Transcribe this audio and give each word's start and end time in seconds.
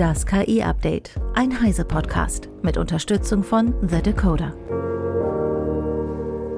Das 0.00 0.24
KI-Update, 0.24 1.20
ein 1.34 1.60
Heise-Podcast 1.60 2.48
mit 2.62 2.78
Unterstützung 2.78 3.42
von 3.42 3.74
The 3.86 4.00
Decoder. 4.00 4.54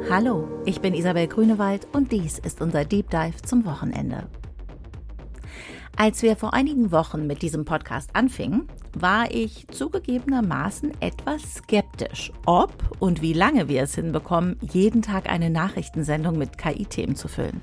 Hallo, 0.09 0.63
ich 0.65 0.81
bin 0.81 0.95
Isabel 0.95 1.27
Grünewald 1.27 1.89
und 1.93 2.13
dies 2.13 2.39
ist 2.39 2.61
unser 2.61 2.85
Deep 2.85 3.11
Dive 3.11 3.43
zum 3.43 3.65
Wochenende. 3.65 4.29
Als 5.97 6.23
wir 6.23 6.37
vor 6.37 6.55
einigen 6.55 6.93
Wochen 6.93 7.27
mit 7.27 7.43
diesem 7.43 7.65
Podcast 7.65 8.11
anfingen, 8.15 8.69
war 8.97 9.29
ich 9.33 9.67
zugegebenermaßen 9.73 10.93
etwas 11.01 11.57
skeptisch, 11.57 12.31
ob 12.47 12.73
und 13.01 13.23
wie 13.23 13.33
lange 13.33 13.67
wir 13.67 13.83
es 13.83 13.97
hinbekommen, 13.97 14.57
jeden 14.73 15.03
Tag 15.03 15.29
eine 15.29 15.51
Nachrichtensendung 15.51 16.39
mit 16.39 16.59
KI-Themen 16.59 17.17
zu 17.17 17.27
füllen. 17.27 17.61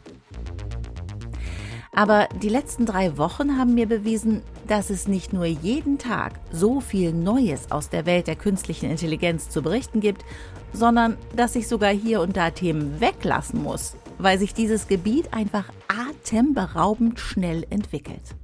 Aber 1.92 2.30
die 2.42 2.50
letzten 2.50 2.86
drei 2.86 3.18
Wochen 3.18 3.58
haben 3.58 3.74
mir 3.74 3.88
bewiesen, 3.88 4.44
dass 4.68 4.90
es 4.90 5.08
nicht 5.08 5.34
nur 5.34 5.46
jeden 5.46 5.98
Tag 5.98 6.40
so 6.52 6.82
viel 6.82 7.14
Neues 7.14 7.72
aus 7.72 7.90
der 7.90 8.06
Welt 8.06 8.28
der 8.28 8.36
künstlichen 8.36 8.90
Intelligenz 8.90 9.50
zu 9.50 9.62
berichten 9.62 10.00
gibt, 10.00 10.24
sondern 10.72 11.18
dass 11.36 11.56
ich 11.56 11.68
sogar 11.68 11.92
hier 11.92 12.22
und 12.22 12.38
da 12.38 12.52
Themen 12.52 13.02
weglassen 13.02 13.64
muss, 13.64 13.96
weil 14.20 14.38
sich 14.38 14.54
dieses 14.54 14.88
Gebiet 14.88 15.34
einfach 15.34 15.66
atemberaubend 15.88 17.20
schnell 17.20 17.66
entwickelt. 17.72 18.36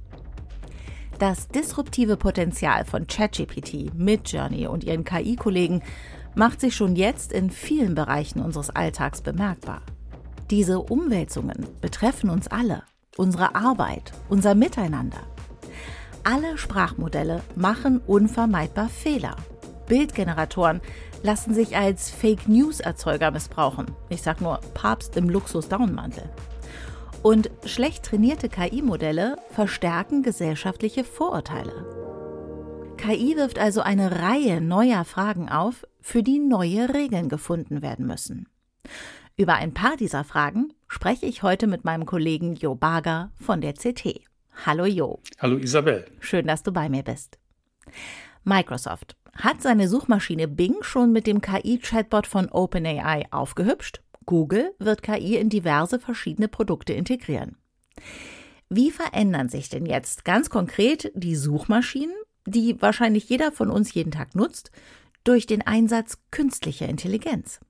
Das 1.18 1.48
disruptive 1.48 2.16
Potenzial 2.16 2.84
von 2.84 3.06
ChatGPT, 3.06 3.94
Midjourney 3.94 4.66
und 4.66 4.84
ihren 4.84 5.04
KI-Kollegen 5.04 5.82
macht 6.34 6.60
sich 6.60 6.74
schon 6.74 6.96
jetzt 6.96 7.32
in 7.32 7.50
vielen 7.50 7.94
Bereichen 7.94 8.42
unseres 8.42 8.70
Alltags 8.70 9.22
bemerkbar. 9.22 9.80
Diese 10.50 10.80
Umwälzungen 10.80 11.66
betreffen 11.80 12.28
uns 12.28 12.48
alle 12.48 12.82
unsere 13.16 13.54
Arbeit, 13.54 14.12
unser 14.28 14.54
Miteinander. 14.54 15.20
Alle 16.24 16.58
Sprachmodelle 16.58 17.42
machen 17.54 18.00
unvermeidbar 18.06 18.88
Fehler. 18.88 19.36
Bildgeneratoren 19.86 20.80
lassen 21.22 21.54
sich 21.54 21.76
als 21.76 22.10
Fake 22.10 22.48
News 22.48 22.80
Erzeuger 22.80 23.30
missbrauchen. 23.30 23.86
Ich 24.08 24.22
sag 24.22 24.40
nur 24.40 24.60
Papst 24.74 25.16
im 25.16 25.28
Luxus 25.28 25.68
Downmantel. 25.68 26.28
Und 27.22 27.50
schlecht 27.64 28.04
trainierte 28.04 28.48
KI-Modelle 28.48 29.36
verstärken 29.50 30.22
gesellschaftliche 30.22 31.04
Vorurteile. 31.04 31.86
KI 32.96 33.36
wirft 33.36 33.58
also 33.58 33.80
eine 33.80 34.20
Reihe 34.22 34.60
neuer 34.60 35.04
Fragen 35.04 35.48
auf, 35.48 35.86
für 36.00 36.22
die 36.22 36.38
neue 36.38 36.92
Regeln 36.94 37.28
gefunden 37.28 37.82
werden 37.82 38.06
müssen. 38.06 38.48
Über 39.38 39.56
ein 39.56 39.74
paar 39.74 39.98
dieser 39.98 40.24
Fragen 40.24 40.72
spreche 40.88 41.26
ich 41.26 41.42
heute 41.42 41.66
mit 41.66 41.84
meinem 41.84 42.06
Kollegen 42.06 42.54
Jo 42.54 42.74
Barger 42.74 43.32
von 43.34 43.60
der 43.60 43.74
CT. 43.74 44.22
Hallo 44.64 44.86
Jo. 44.86 45.20
Hallo 45.38 45.58
Isabel. 45.58 46.06
Schön, 46.20 46.46
dass 46.46 46.62
du 46.62 46.72
bei 46.72 46.88
mir 46.88 47.02
bist. 47.02 47.38
Microsoft 48.44 49.14
hat 49.34 49.60
seine 49.60 49.88
Suchmaschine 49.88 50.48
Bing 50.48 50.76
schon 50.80 51.12
mit 51.12 51.26
dem 51.26 51.42
KI-Chatbot 51.42 52.26
von 52.26 52.48
OpenAI 52.48 53.26
aufgehübscht. 53.30 54.00
Google 54.24 54.74
wird 54.78 55.02
KI 55.02 55.36
in 55.36 55.50
diverse 55.50 55.98
verschiedene 55.98 56.48
Produkte 56.48 56.94
integrieren. 56.94 57.58
Wie 58.70 58.90
verändern 58.90 59.50
sich 59.50 59.68
denn 59.68 59.84
jetzt 59.84 60.24
ganz 60.24 60.48
konkret 60.48 61.12
die 61.14 61.36
Suchmaschinen, 61.36 62.16
die 62.46 62.80
wahrscheinlich 62.80 63.28
jeder 63.28 63.52
von 63.52 63.68
uns 63.68 63.92
jeden 63.92 64.12
Tag 64.12 64.34
nutzt, 64.34 64.70
durch 65.24 65.44
den 65.44 65.60
Einsatz 65.60 66.22
künstlicher 66.30 66.88
Intelligenz? 66.88 67.60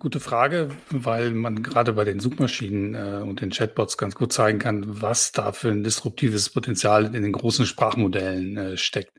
Gute 0.00 0.18
Frage, 0.18 0.70
weil 0.90 1.30
man 1.30 1.62
gerade 1.62 1.92
bei 1.92 2.04
den 2.04 2.18
Suchmaschinen 2.18 2.94
äh, 2.96 3.22
und 3.22 3.40
den 3.40 3.50
Chatbots 3.50 3.96
ganz 3.96 4.16
gut 4.16 4.32
zeigen 4.32 4.58
kann, 4.58 5.00
was 5.00 5.30
da 5.30 5.52
für 5.52 5.68
ein 5.68 5.84
disruptives 5.84 6.50
Potenzial 6.50 7.14
in 7.14 7.22
den 7.22 7.30
großen 7.30 7.66
Sprachmodellen 7.66 8.56
äh, 8.56 8.76
steckt. 8.76 9.16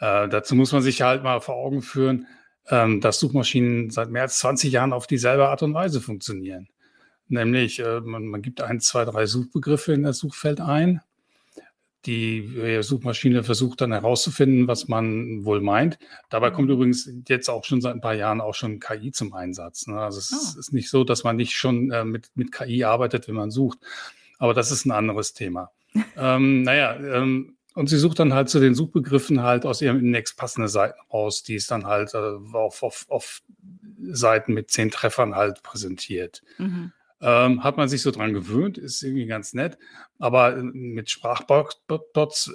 Äh, 0.00 0.28
dazu 0.28 0.56
muss 0.56 0.72
man 0.72 0.82
sich 0.82 1.02
halt 1.02 1.22
mal 1.22 1.40
vor 1.40 1.54
Augen 1.54 1.82
führen, 1.82 2.26
ähm, 2.68 3.00
dass 3.00 3.20
Suchmaschinen 3.20 3.90
seit 3.90 4.10
mehr 4.10 4.22
als 4.22 4.38
20 4.40 4.72
Jahren 4.72 4.92
auf 4.92 5.06
dieselbe 5.06 5.48
Art 5.48 5.62
und 5.62 5.74
Weise 5.74 6.00
funktionieren. 6.00 6.66
Nämlich, 7.28 7.78
äh, 7.78 8.00
man, 8.00 8.26
man 8.26 8.42
gibt 8.42 8.60
ein, 8.60 8.80
zwei, 8.80 9.04
drei 9.04 9.26
Suchbegriffe 9.26 9.92
in 9.92 10.02
das 10.02 10.18
Suchfeld 10.18 10.60
ein 10.60 11.02
die 12.06 12.78
Suchmaschine 12.82 13.42
versucht 13.42 13.80
dann 13.80 13.92
herauszufinden, 13.92 14.68
was 14.68 14.88
man 14.88 15.44
wohl 15.44 15.60
meint. 15.60 15.98
Dabei 16.30 16.50
kommt 16.50 16.68
mhm. 16.68 16.74
übrigens 16.74 17.10
jetzt 17.28 17.48
auch 17.48 17.64
schon 17.64 17.80
seit 17.80 17.94
ein 17.94 18.00
paar 18.00 18.14
Jahren 18.14 18.40
auch 18.40 18.54
schon 18.54 18.78
KI 18.78 19.10
zum 19.10 19.32
Einsatz. 19.34 19.86
Ne? 19.86 19.98
Also 19.98 20.18
es 20.18 20.54
oh. 20.56 20.58
ist 20.58 20.72
nicht 20.72 20.90
so, 20.90 21.04
dass 21.04 21.24
man 21.24 21.36
nicht 21.36 21.54
schon 21.54 21.90
äh, 21.90 22.04
mit, 22.04 22.30
mit 22.34 22.52
KI 22.52 22.84
arbeitet, 22.84 23.28
wenn 23.28 23.34
man 23.34 23.50
sucht. 23.50 23.78
Aber 24.38 24.54
das 24.54 24.70
ist 24.70 24.86
ein 24.86 24.92
anderes 24.92 25.32
Thema. 25.32 25.70
ähm, 26.16 26.62
naja, 26.62 26.96
ähm, 26.96 27.56
und 27.74 27.88
sie 27.88 27.98
sucht 27.98 28.18
dann 28.18 28.34
halt 28.34 28.48
zu 28.48 28.58
den 28.58 28.74
Suchbegriffen 28.74 29.42
halt 29.42 29.64
aus 29.64 29.80
ihrem 29.82 30.00
Index 30.00 30.34
passende 30.34 30.68
Seiten 30.68 30.98
raus, 31.12 31.42
die 31.42 31.54
es 31.54 31.66
dann 31.66 31.86
halt 31.86 32.12
äh, 32.14 32.18
auf, 32.52 32.82
auf, 32.82 33.06
auf 33.08 33.42
Seiten 34.00 34.52
mit 34.52 34.70
zehn 34.70 34.90
Treffern 34.90 35.36
halt 35.36 35.62
präsentiert. 35.62 36.42
Mhm. 36.58 36.92
Ähm, 37.20 37.64
hat 37.64 37.76
man 37.76 37.88
sich 37.88 38.02
so 38.02 38.12
dran 38.12 38.32
gewöhnt, 38.32 38.78
ist 38.78 39.02
irgendwie 39.02 39.26
ganz 39.26 39.52
nett. 39.52 39.76
Aber 40.20 40.56
äh, 40.56 40.62
mit 40.62 41.10
Sprachbots 41.10 42.52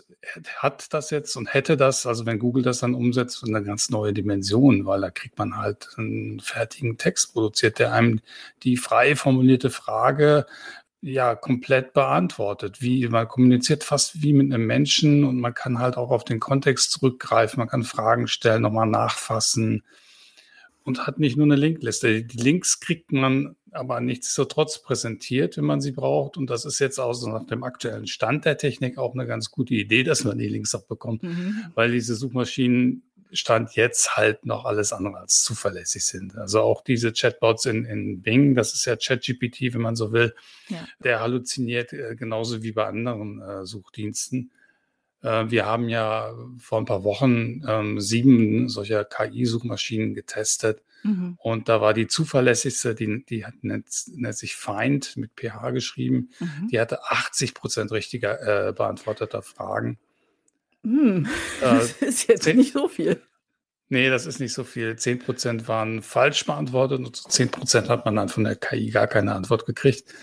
hat 0.58 0.94
das 0.94 1.10
jetzt 1.10 1.36
und 1.36 1.54
hätte 1.54 1.76
das, 1.76 2.06
also 2.06 2.26
wenn 2.26 2.40
Google 2.40 2.64
das 2.64 2.80
dann 2.80 2.96
umsetzt, 2.96 3.44
eine 3.46 3.62
ganz 3.64 3.90
neue 3.90 4.14
Dimension, 4.14 4.86
weil 4.86 5.02
da 5.02 5.12
kriegt 5.12 5.38
man 5.38 5.58
halt 5.58 5.90
einen 5.98 6.40
fertigen 6.40 6.98
Text 6.98 7.34
produziert, 7.34 7.80
der 7.80 7.92
einem 7.92 8.22
die 8.64 8.78
frei 8.78 9.18
formulierte 9.18 9.70
Frage 9.70 10.46
ja 11.02 11.36
komplett 11.36 11.94
beantwortet. 11.94 12.82
Wie 12.82 13.06
man 13.10 13.28
kommuniziert 13.28 13.84
fast 13.84 14.24
wie 14.24 14.32
mit 14.32 14.54
einem 14.54 14.66
Menschen 14.66 15.26
und 15.26 15.40
man 15.42 15.54
kann 15.54 15.80
halt 15.80 15.98
auch 15.98 16.10
auf 16.10 16.24
den 16.24 16.40
Kontext 16.40 16.92
zurückgreifen, 16.94 17.60
man 17.60 17.68
kann 17.68 17.84
Fragen 17.84 18.28
stellen, 18.28 18.62
nochmal 18.62 18.88
nachfassen 18.88 19.84
und 20.84 21.08
hat 21.08 21.20
nicht 21.20 21.38
nur 21.38 21.46
eine 21.46 21.56
Linkliste. 21.56 22.24
Die 22.24 22.38
Links 22.38 22.80
kriegt 22.80 23.12
man 23.12 23.56
aber 23.72 24.00
nichtsdestotrotz 24.02 24.82
präsentiert, 24.82 25.58
wenn 25.58 25.66
man 25.66 25.82
sie 25.82 25.92
braucht. 25.92 26.38
Und 26.38 26.50
das 26.50 26.66
ist 26.66 26.80
jetzt 26.80 27.00
auch 27.00 27.14
so 27.14 27.30
nach 27.30 27.46
dem 27.46 27.64
aktuellen 27.64 28.08
Stand 28.08 28.46
der 28.46 28.58
Technik 28.58 28.98
auch 28.98 29.14
eine 29.14 29.26
ganz 29.26 29.50
gute 29.50 29.74
Idee, 29.74 30.04
dass 30.04 30.24
man 30.24 30.38
die 30.38 30.48
Links 30.48 30.76
auch 30.76 30.86
bekommt, 30.86 31.24
mhm. 31.24 31.66
weil 31.74 31.92
diese 31.92 32.16
Suchmaschinen 32.16 33.04
Stand 33.34 33.76
jetzt 33.76 34.16
halt 34.16 34.46
noch 34.46 34.66
alles 34.66 34.94
andere 34.94 35.18
als 35.18 35.44
zuverlässig 35.44 36.06
sind. 36.06 36.38
Also 36.38 36.62
auch 36.62 36.84
diese 36.84 37.12
Chatbots 37.12 37.66
in, 37.66 37.84
in 37.86 38.22
Bing, 38.22 38.54
das 38.54 38.74
ist 38.74 38.86
ja 38.86 38.96
ChatGPT, 38.96 39.74
wenn 39.74 39.82
man 39.82 39.96
so 39.96 40.12
will, 40.12 40.36
ja. 40.70 40.88
der 41.04 41.20
halluziniert 41.20 41.94
äh, 41.94 42.16
genauso 42.16 42.62
wie 42.62 42.74
bei 42.74 42.86
anderen 42.86 43.42
äh, 43.42 43.66
Suchdiensten. 43.66 44.52
Äh, 45.24 45.50
wir 45.50 45.66
haben 45.66 45.90
ja 45.90 46.34
vor 46.60 46.80
ein 46.80 46.86
paar 46.86 47.04
Wochen 47.04 47.64
ähm, 47.68 48.00
sieben 48.00 48.70
solcher 48.70 49.06
KI-Suchmaschinen 49.06 50.14
getestet. 50.14 50.84
Mhm. 51.04 51.38
Und 51.42 51.70
da 51.70 51.82
war 51.82 51.94
die 51.94 52.08
zuverlässigste, 52.08 52.96
die, 52.96 53.26
die 53.26 53.46
hat, 53.46 53.56
nennt, 53.62 53.88
nennt 54.14 54.38
sich 54.38 54.56
Find 54.56 55.18
mit 55.18 55.32
PH 55.36 55.72
geschrieben. 55.72 56.30
Mhm. 56.40 56.68
Die 56.70 56.80
hatte 56.80 57.04
80 57.04 57.54
Prozent 57.54 57.92
richtiger 57.92 58.68
äh, 58.70 58.74
beantworteter 58.74 59.42
Fragen. 59.42 59.98
Mhm. 60.84 61.28
Das 61.62 61.94
ist 62.02 62.28
jetzt 62.28 62.44
10, 62.44 62.58
nicht 62.58 62.74
so 62.74 62.88
viel. 62.88 63.22
Nee, 63.90 64.10
das 64.10 64.26
ist 64.26 64.40
nicht 64.40 64.54
so 64.54 64.64
viel. 64.64 64.96
10 64.96 65.20
Prozent 65.20 65.68
waren 65.68 66.02
falsch 66.02 66.46
beantwortet 66.46 67.00
und 67.00 67.16
zu 67.16 67.30
10 67.30 67.50
Prozent 67.50 67.90
hat 67.90 68.06
man 68.06 68.16
dann 68.16 68.30
von 68.30 68.44
der 68.44 68.56
KI 68.56 68.90
gar 68.90 69.08
keine 69.08 69.34
Antwort 69.34 69.66
gekriegt. 69.66 70.14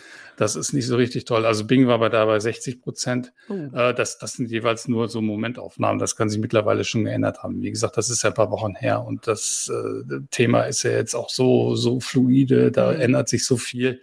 Das 0.41 0.57
ist 0.57 0.73
nicht 0.73 0.87
so 0.87 0.97
richtig 0.97 1.27
toll. 1.27 1.45
Also 1.45 1.67
Bing 1.67 1.87
war 1.87 1.99
bei 1.99 2.09
da 2.09 2.25
bei 2.25 2.41
60 2.41 2.81
Prozent. 2.81 3.35
Oh. 3.51 3.53
Äh, 3.77 3.93
das, 3.93 4.17
das 4.17 4.33
sind 4.33 4.51
jeweils 4.51 4.89
nur 4.89 5.11
so 5.11 5.21
Momentaufnahmen. 5.21 5.99
Das 5.99 6.17
kann 6.17 6.31
sich 6.31 6.41
mittlerweile 6.41 6.83
schon 6.85 7.05
geändert 7.05 7.43
haben. 7.43 7.61
Wie 7.61 7.71
gesagt, 7.71 7.99
das 7.99 8.09
ist 8.09 8.23
ja 8.23 8.31
ein 8.31 8.35
paar 8.35 8.51
Wochen 8.51 8.75
her 8.75 9.05
und 9.05 9.27
das 9.27 9.71
äh, 9.71 10.21
Thema 10.31 10.63
ist 10.63 10.83
ja 10.83 10.93
jetzt 10.93 11.15
auch 11.15 11.29
so, 11.29 11.77
so 11.77 12.01
fluide. 12.01 12.73
Da 12.73 12.91
mhm. 12.91 13.01
ändert 13.03 13.29
sich 13.29 13.45
so 13.45 13.59
viel. 13.59 14.01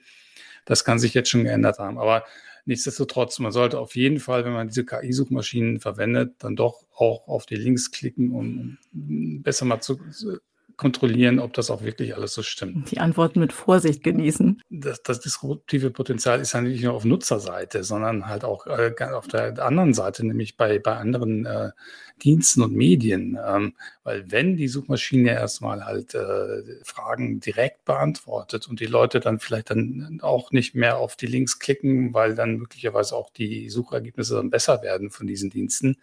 Das 0.66 0.86
kann 0.86 1.00
sich 1.00 1.16
jetzt 1.16 1.30
schon 1.30 1.44
geändert 1.44 1.80
haben. 1.80 1.98
Aber 1.98 2.24
nichtsdestotrotz, 2.66 3.40
man 3.40 3.52
sollte 3.52 3.80
auf 3.80 3.96
jeden 3.96 4.20
Fall, 4.20 4.46
wenn 4.46 4.54
man 4.54 4.68
diese 4.68 4.86
KI-Suchmaschinen 4.86 5.80
verwendet, 5.80 6.36
dann 6.38 6.56
doch 6.56 6.86
auch 6.96 7.28
auf 7.28 7.48
die 7.48 7.56
Links 7.56 7.90
klicken, 7.90 8.32
um 8.32 8.78
besser 9.42 9.66
mal 9.66 9.82
zu, 9.82 9.98
kontrollieren, 10.78 11.40
ob 11.40 11.54
das 11.54 11.72
auch 11.72 11.82
wirklich 11.82 12.16
alles 12.16 12.34
so 12.34 12.44
stimmt. 12.44 12.92
Die 12.92 13.00
Antworten 13.00 13.40
mit 13.40 13.52
Vorsicht 13.52 14.04
genießen. 14.04 14.62
Das, 14.70 15.02
das 15.02 15.20
disruptive 15.20 15.90
Potenzial 15.90 16.40
ist 16.40 16.54
ja 16.54 16.62
nicht 16.62 16.84
nur 16.84 16.94
auf 16.94 17.04
Nutzerseite, 17.04 17.84
sondern 17.84 18.28
halt 18.28 18.44
auch 18.44 18.68
äh, 18.68 18.94
auf 19.12 19.28
der 19.28 19.58
anderen 19.66 19.96
Seite, 19.96 20.26
nämlich 20.26 20.56
bei, 20.56 20.78
bei 20.78 20.96
anderen 20.96 21.46
äh, 21.48 21.72
Diensten 22.24 22.62
und 22.62 22.76
Medien. 22.76 23.40
Ähm, 23.44 23.74
weil 24.04 24.32
wenn 24.32 24.56
die 24.56 24.68
Suchmaschine 24.68 25.32
erstmal 25.32 25.84
halt 25.86 26.14
äh, 26.14 26.64
Fragen 26.84 27.40
direkt 27.40 27.86
beantwortet 27.86 28.68
und 28.68 28.80
die 28.80 28.86
Leute 28.86 29.20
dann 29.20 29.40
vielleicht 29.40 29.72
dann 29.72 30.20
auch 30.22 30.52
nicht 30.52 30.76
mehr 30.76 30.98
auf 30.98 31.16
die 31.16 31.28
Links 31.28 31.58
klicken, 31.58 32.14
weil 32.14 32.36
dann 32.36 32.58
möglicherweise 32.58 33.16
auch 33.16 33.32
die 33.32 33.70
Suchergebnisse 33.70 34.36
dann 34.36 34.52
besser 34.52 34.84
werden 34.84 35.10
von 35.10 35.26
diesen 35.26 35.50
Diensten, 35.50 35.98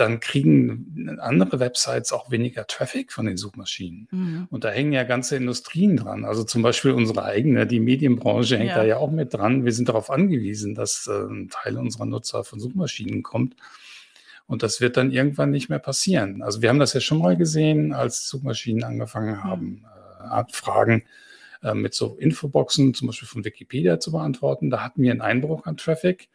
dann 0.00 0.20
kriegen 0.20 1.18
andere 1.20 1.60
Websites 1.60 2.12
auch 2.12 2.30
weniger 2.30 2.66
Traffic 2.66 3.12
von 3.12 3.26
den 3.26 3.36
Suchmaschinen. 3.36 4.08
Mhm. 4.10 4.48
Und 4.50 4.64
da 4.64 4.70
hängen 4.70 4.92
ja 4.92 5.04
ganze 5.04 5.36
Industrien 5.36 5.96
dran. 5.96 6.24
Also 6.24 6.44
zum 6.44 6.62
Beispiel 6.62 6.92
unsere 6.92 7.24
eigene, 7.24 7.66
die 7.66 7.80
Medienbranche 7.80 8.58
hängt 8.58 8.70
ja. 8.70 8.76
da 8.76 8.84
ja 8.84 8.96
auch 8.98 9.10
mit 9.10 9.34
dran. 9.34 9.64
Wir 9.64 9.72
sind 9.72 9.88
darauf 9.88 10.10
angewiesen, 10.10 10.74
dass 10.74 11.06
äh, 11.06 11.26
ein 11.30 11.48
Teil 11.50 11.76
unserer 11.78 12.06
Nutzer 12.06 12.44
von 12.44 12.60
Suchmaschinen 12.60 13.22
kommt. 13.22 13.56
Und 14.46 14.62
das 14.62 14.80
wird 14.80 14.96
dann 14.96 15.10
irgendwann 15.10 15.50
nicht 15.50 15.68
mehr 15.68 15.78
passieren. 15.78 16.42
Also 16.42 16.62
wir 16.62 16.70
haben 16.70 16.78
das 16.78 16.94
ja 16.94 17.00
schon 17.00 17.18
mal 17.18 17.36
gesehen, 17.36 17.92
als 17.92 18.28
Suchmaschinen 18.28 18.84
angefangen 18.84 19.36
mhm. 19.36 19.44
haben, 19.44 19.84
äh, 20.30 20.44
Fragen 20.52 21.04
äh, 21.62 21.74
mit 21.74 21.94
so 21.94 22.16
Infoboxen, 22.18 22.94
zum 22.94 23.08
Beispiel 23.08 23.28
von 23.28 23.44
Wikipedia 23.44 24.00
zu 24.00 24.12
beantworten. 24.12 24.70
Da 24.70 24.82
hatten 24.82 25.02
wir 25.02 25.10
einen 25.10 25.20
Einbruch 25.20 25.66
an 25.66 25.76
Traffic. 25.76 26.28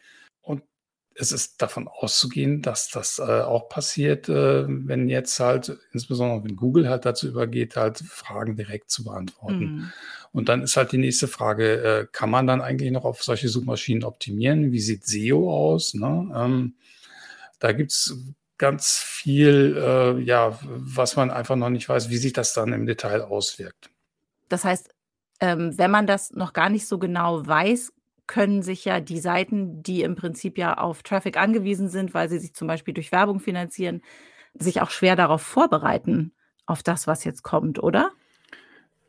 Es 1.15 1.31
ist 1.31 1.61
davon 1.61 1.87
auszugehen, 1.87 2.61
dass 2.61 2.89
das 2.89 3.19
äh, 3.19 3.41
auch 3.41 3.69
passiert, 3.69 4.29
äh, 4.29 4.65
wenn 4.67 5.09
jetzt 5.09 5.39
halt, 5.39 5.77
insbesondere 5.91 6.43
wenn 6.43 6.55
Google 6.55 6.89
halt 6.89 7.05
dazu 7.05 7.27
übergeht, 7.27 7.75
halt 7.75 7.99
Fragen 7.99 8.55
direkt 8.55 8.89
zu 8.89 9.03
beantworten. 9.03 9.59
Mhm. 9.59 9.91
Und 10.31 10.49
dann 10.49 10.63
ist 10.63 10.77
halt 10.77 10.91
die 10.91 10.97
nächste 10.97 11.27
Frage, 11.27 11.83
äh, 11.83 12.07
kann 12.11 12.31
man 12.31 12.47
dann 12.47 12.61
eigentlich 12.61 12.91
noch 12.91 13.05
auf 13.05 13.23
solche 13.23 13.49
Suchmaschinen 13.49 14.03
optimieren? 14.03 14.71
Wie 14.71 14.79
sieht 14.79 15.05
SEO 15.05 15.51
aus? 15.51 15.93
Ne? 15.93 16.31
Ähm, 16.35 16.73
da 17.59 17.71
gibt's 17.71 18.17
ganz 18.57 18.97
viel, 18.97 19.77
äh, 19.77 20.19
ja, 20.21 20.57
was 20.63 21.15
man 21.15 21.31
einfach 21.31 21.55
noch 21.55 21.69
nicht 21.69 21.87
weiß, 21.87 22.09
wie 22.09 22.17
sich 22.17 22.33
das 22.33 22.53
dann 22.53 22.73
im 22.73 22.85
Detail 22.85 23.21
auswirkt. 23.21 23.89
Das 24.49 24.63
heißt, 24.63 24.89
ähm, 25.39 25.77
wenn 25.77 25.91
man 25.91 26.07
das 26.07 26.31
noch 26.31 26.53
gar 26.53 26.69
nicht 26.69 26.87
so 26.87 26.97
genau 26.97 27.45
weiß, 27.45 27.91
können 28.27 28.61
sich 28.61 28.85
ja 28.85 28.99
die 28.99 29.19
Seiten, 29.19 29.83
die 29.83 30.01
im 30.01 30.15
Prinzip 30.15 30.57
ja 30.57 30.77
auf 30.77 31.03
Traffic 31.03 31.37
angewiesen 31.37 31.89
sind, 31.89 32.13
weil 32.13 32.29
sie 32.29 32.39
sich 32.39 32.53
zum 32.53 32.67
Beispiel 32.67 32.93
durch 32.93 33.11
Werbung 33.11 33.39
finanzieren, 33.39 34.01
sich 34.53 34.81
auch 34.81 34.89
schwer 34.89 35.15
darauf 35.15 35.41
vorbereiten, 35.41 36.33
auf 36.65 36.83
das, 36.83 37.07
was 37.07 37.23
jetzt 37.23 37.43
kommt, 37.43 37.81
oder? 37.81 38.11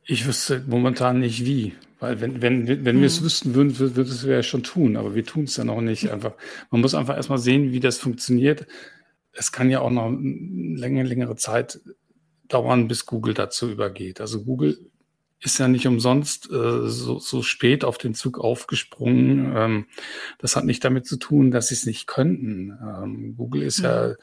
Ich 0.04 0.26
wüsste 0.26 0.64
momentan 0.66 1.20
nicht 1.20 1.44
wie. 1.44 1.74
Weil 2.00 2.20
wenn, 2.20 2.42
wenn, 2.42 2.66
wenn 2.68 2.96
hm. 2.96 3.00
wir 3.00 3.06
es 3.06 3.18
hm. 3.18 3.24
wüssten 3.24 3.54
würden, 3.54 3.78
würden 3.78 3.96
wir 3.96 4.04
es 4.04 4.24
ja 4.24 4.42
schon 4.42 4.62
tun, 4.62 4.96
aber 4.96 5.14
wir 5.14 5.24
tun 5.24 5.44
es 5.44 5.56
ja 5.56 5.64
noch 5.64 5.80
nicht. 5.80 6.10
Einfach, 6.10 6.34
man 6.70 6.80
muss 6.80 6.94
einfach 6.94 7.16
erstmal 7.16 7.38
sehen, 7.38 7.72
wie 7.72 7.80
das 7.80 7.98
funktioniert. 7.98 8.66
Es 9.32 9.52
kann 9.52 9.70
ja 9.70 9.80
auch 9.80 9.90
noch 9.90 10.06
eine 10.06 10.76
längere, 10.76 11.06
längere 11.06 11.36
Zeit 11.36 11.80
dauern, 12.48 12.88
bis 12.88 13.06
Google 13.06 13.34
dazu 13.34 13.70
übergeht. 13.70 14.20
Also 14.20 14.44
Google 14.44 14.90
ist 15.40 15.58
ja 15.58 15.68
nicht 15.68 15.86
umsonst 15.86 16.50
äh, 16.50 16.88
so, 16.88 17.18
so 17.18 17.42
spät 17.42 17.84
auf 17.84 17.98
den 17.98 18.14
Zug 18.14 18.38
aufgesprungen. 18.38 19.52
Ähm, 19.56 19.86
das 20.38 20.56
hat 20.56 20.64
nicht 20.64 20.84
damit 20.84 21.06
zu 21.06 21.16
tun, 21.16 21.50
dass 21.50 21.68
sie 21.68 21.74
es 21.74 21.86
nicht 21.86 22.06
könnten. 22.06 22.70
Ähm, 22.70 23.36
Google 23.36 23.62
ist 23.62 23.80
ja 23.80 24.08
hm 24.08 24.16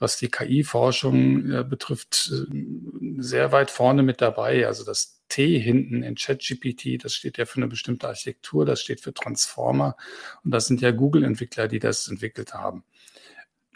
was 0.00 0.16
die 0.16 0.30
KI-Forschung 0.30 1.50
äh, 1.50 1.62
betrifft, 1.62 2.32
äh, 2.32 3.22
sehr 3.22 3.52
weit 3.52 3.70
vorne 3.70 4.02
mit 4.02 4.20
dabei. 4.20 4.66
Also 4.66 4.84
das 4.84 5.22
T 5.28 5.58
hinten 5.58 6.02
in 6.02 6.16
ChatGPT, 6.16 7.04
das 7.04 7.14
steht 7.14 7.38
ja 7.38 7.44
für 7.44 7.58
eine 7.58 7.68
bestimmte 7.68 8.08
Architektur, 8.08 8.64
das 8.64 8.80
steht 8.80 9.00
für 9.02 9.12
Transformer. 9.12 9.96
Und 10.42 10.52
das 10.52 10.66
sind 10.66 10.80
ja 10.80 10.90
Google-Entwickler, 10.90 11.68
die 11.68 11.78
das 11.78 12.08
entwickelt 12.08 12.54
haben. 12.54 12.82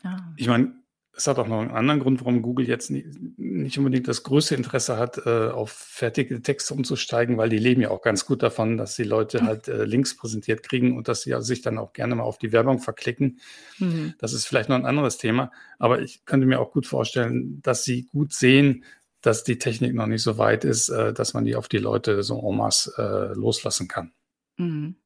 Ah. 0.03 0.17
Ich 0.37 0.49
meine, 0.49 0.75
es 1.17 1.27
hat 1.27 1.39
auch 1.39 1.47
noch 1.47 1.61
einen 1.61 1.71
anderen 1.71 2.01
Grund, 2.01 2.21
warum 2.21 2.43
Google 2.43 2.69
jetzt 2.69 2.91
nicht, 2.91 3.79
unbedingt 3.79 4.09
das 4.09 4.23
größte 4.23 4.55
Interesse 4.55 4.97
hat, 4.97 5.19
äh, 5.25 5.49
auf 5.49 5.71
fertige 5.71 6.43
Texte 6.43 6.75
umzusteigen, 6.75 7.37
weil 7.39 7.49
die 7.49 7.59
leben 7.59 7.81
ja 7.81 7.91
auch 7.91 8.03
ganz 8.03 8.27
gut 8.27 8.43
davon, 8.43 8.77
dass 8.77 8.97
die 8.97 9.05
Leute 9.05 9.43
mhm. 9.43 9.47
halt 9.47 9.69
äh, 9.69 9.85
Links 9.85 10.17
präsentiert 10.17 10.63
kriegen 10.63 10.97
und 10.97 11.09
dass 11.09 11.23
sie 11.23 11.35
sich 11.41 11.63
dann 11.63 11.79
auch 11.79 11.93
gerne 11.93 12.17
mal 12.17 12.25
auf 12.25 12.39
die 12.39 12.53
Werbung 12.53 12.81
verklicken. 12.81 13.39
Mhm. 13.79 14.15
Das 14.19 14.33
ist 14.33 14.47
vielleicht 14.47 14.69
noch 14.69 14.77
ein 14.77 14.87
anderes 14.87 15.19
Thema, 15.19 15.53
aber 15.79 16.03
ich 16.03 16.25
könnte 16.25 16.47
mir 16.47 16.61
auch 16.61 16.73
gut 16.73 16.87
vorstellen, 16.87 17.61
dass 17.63 17.85
sie 17.85 18.07
gut 18.07 18.33
sehen, 18.33 18.85
dass 19.21 19.45
die 19.45 19.59
Technik 19.59 19.95
noch 19.95 20.07
nicht 20.07 20.23
so 20.23 20.37
weit 20.37 20.65
ist, 20.65 20.89
äh, 20.89 21.13
dass 21.13 21.35
man 21.35 21.45
die 21.45 21.57
auf 21.57 21.69
die 21.69 21.79
Leute 21.79 22.23
so 22.23 22.39
en 22.41 22.57
masse 22.57 23.33
loslassen 23.37 23.89
kann. 23.89 24.13
Mhm. 24.57 24.97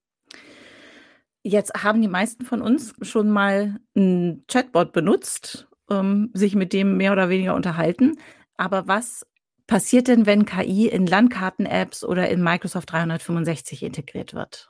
Jetzt 1.45 1.73
haben 1.83 2.03
die 2.03 2.09
meisten 2.09 2.45
von 2.45 2.61
uns 2.61 2.95
schon 3.03 3.31
mal 3.31 3.79
ein 3.97 4.45
Chatbot 4.49 4.93
benutzt 4.93 5.68
ähm, 5.91 6.31
sich 6.35 6.55
mit 6.55 6.73
dem 6.73 6.97
mehr 6.97 7.13
oder 7.13 7.29
weniger 7.29 7.55
unterhalten. 7.55 8.19
Aber 8.57 8.89
was 8.89 9.27
passiert 9.67 10.09
denn, 10.09 10.27
wenn 10.27 10.45
KI 10.45 10.89
in 10.89 11.07
Landkarten-Apps 11.07 12.05
oder 12.05 12.29
in 12.29 12.43
Microsoft 12.43 12.91
365 12.93 13.83
integriert 13.83 14.35
wird? 14.35 14.69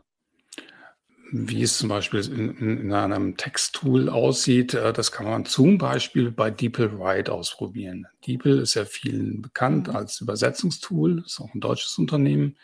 Wie 1.31 1.63
es 1.63 1.77
zum 1.77 1.91
Beispiel 1.91 2.21
in, 2.21 2.57
in, 2.57 2.79
in 2.79 2.93
einem 2.93 3.37
Texttool 3.37 4.09
aussieht, 4.09 4.73
äh, 4.75 4.93
das 4.95 5.13
kann 5.13 5.27
man 5.27 5.45
zum 5.45 5.77
Beispiel 5.77 6.31
bei 6.31 6.51
DeepL 6.51 6.99
Write 6.99 7.33
ausprobieren. 7.33 8.07
DeepL 8.27 8.59
ist 8.61 8.75
ja 8.75 8.87
vielen 8.87 9.43
bekannt 9.43 9.89
mhm. 9.89 9.97
als 9.97 10.21
Übersetzungstool, 10.21 11.23
ist 11.27 11.41
auch 11.41 11.53
ein 11.55 11.61
deutsches 11.61 11.99
Unternehmen. 11.99 12.57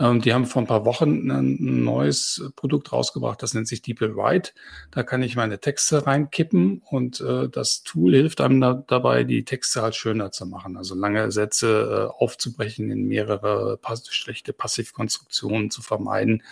Ähm, 0.00 0.22
die 0.22 0.32
haben 0.32 0.46
vor 0.46 0.62
ein 0.62 0.66
paar 0.66 0.86
Wochen 0.86 1.30
ein 1.30 1.84
neues 1.84 2.50
Produkt 2.56 2.90
rausgebracht, 2.90 3.42
das 3.42 3.52
nennt 3.52 3.68
sich 3.68 3.82
DeepL 3.82 4.16
Write. 4.16 4.52
Da 4.90 5.02
kann 5.02 5.22
ich 5.22 5.36
meine 5.36 5.60
Texte 5.60 6.06
reinkippen 6.06 6.80
und 6.86 7.20
äh, 7.20 7.50
das 7.50 7.82
Tool 7.82 8.14
hilft 8.14 8.40
einem 8.40 8.62
da, 8.62 8.82
dabei, 8.86 9.24
die 9.24 9.44
Texte 9.44 9.82
halt 9.82 9.94
schöner 9.94 10.32
zu 10.32 10.46
machen. 10.46 10.78
Also 10.78 10.94
lange 10.94 11.30
Sätze 11.30 12.08
äh, 12.10 12.22
aufzubrechen, 12.22 12.90
in 12.90 13.06
mehrere 13.06 13.76
pass 13.76 14.08
schlechte 14.10 14.54
Passivkonstruktionen 14.54 15.70
zu 15.70 15.82
vermeiden. 15.82 16.42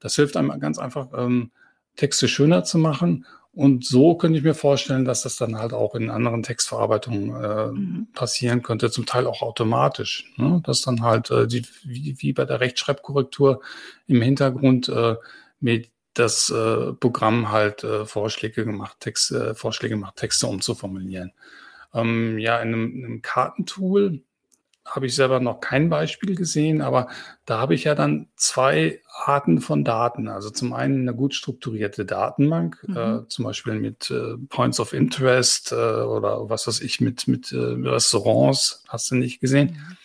Das 0.00 0.16
hilft 0.16 0.36
einem 0.36 0.58
ganz 0.58 0.78
einfach, 0.78 1.08
ähm, 1.16 1.52
Texte 1.94 2.28
schöner 2.28 2.64
zu 2.64 2.78
machen 2.78 3.24
und 3.56 3.86
so 3.86 4.16
könnte 4.16 4.36
ich 4.36 4.44
mir 4.44 4.54
vorstellen, 4.54 5.06
dass 5.06 5.22
das 5.22 5.36
dann 5.36 5.56
halt 5.56 5.72
auch 5.72 5.94
in 5.94 6.10
anderen 6.10 6.42
Textverarbeitungen 6.42 7.42
äh, 7.42 7.66
mhm. 7.68 8.08
passieren 8.12 8.62
könnte, 8.62 8.90
zum 8.90 9.06
Teil 9.06 9.26
auch 9.26 9.40
automatisch. 9.40 10.30
Ne? 10.36 10.60
Dass 10.62 10.82
dann 10.82 11.00
halt 11.00 11.30
äh, 11.30 11.46
die, 11.46 11.62
wie, 11.82 12.14
wie 12.18 12.34
bei 12.34 12.44
der 12.44 12.60
Rechtschreibkorrektur 12.60 13.62
im 14.08 14.20
Hintergrund 14.20 14.90
äh, 14.90 15.16
mit 15.58 15.90
das 16.12 16.50
äh, 16.50 16.92
Programm 16.92 17.50
halt 17.50 17.82
äh, 17.82 18.04
Vorschläge 18.04 18.66
gemacht, 18.66 18.98
Texte, 19.00 19.50
äh, 19.50 19.54
Vorschläge 19.54 19.96
macht, 19.96 20.16
Texte 20.16 20.46
umzuformulieren. 20.48 21.32
Ähm, 21.94 22.38
ja, 22.38 22.60
in 22.60 22.68
einem, 22.68 22.94
in 22.94 23.04
einem 23.06 23.22
Kartentool 23.22 24.20
habe 24.86 25.06
ich 25.06 25.14
selber 25.14 25.40
noch 25.40 25.60
kein 25.60 25.90
Beispiel 25.90 26.34
gesehen, 26.34 26.80
aber 26.80 27.08
da 27.44 27.58
habe 27.58 27.74
ich 27.74 27.84
ja 27.84 27.94
dann 27.94 28.28
zwei 28.36 29.00
Arten 29.24 29.60
von 29.60 29.84
Daten. 29.84 30.28
Also 30.28 30.50
zum 30.50 30.72
einen 30.72 31.02
eine 31.02 31.14
gut 31.14 31.34
strukturierte 31.34 32.04
Datenbank, 32.04 32.82
mhm. 32.86 32.96
äh, 32.96 33.28
zum 33.28 33.44
Beispiel 33.44 33.74
mit 33.74 34.10
äh, 34.10 34.36
Points 34.48 34.80
of 34.80 34.92
Interest 34.92 35.72
äh, 35.72 35.74
oder 35.74 36.48
was 36.48 36.66
weiß 36.66 36.80
ich, 36.80 37.00
mit, 37.00 37.28
mit 37.28 37.52
äh, 37.52 37.56
Restaurants, 37.56 38.84
hast 38.88 39.10
du 39.10 39.16
nicht 39.16 39.40
gesehen. 39.40 39.72
Mhm 39.72 39.96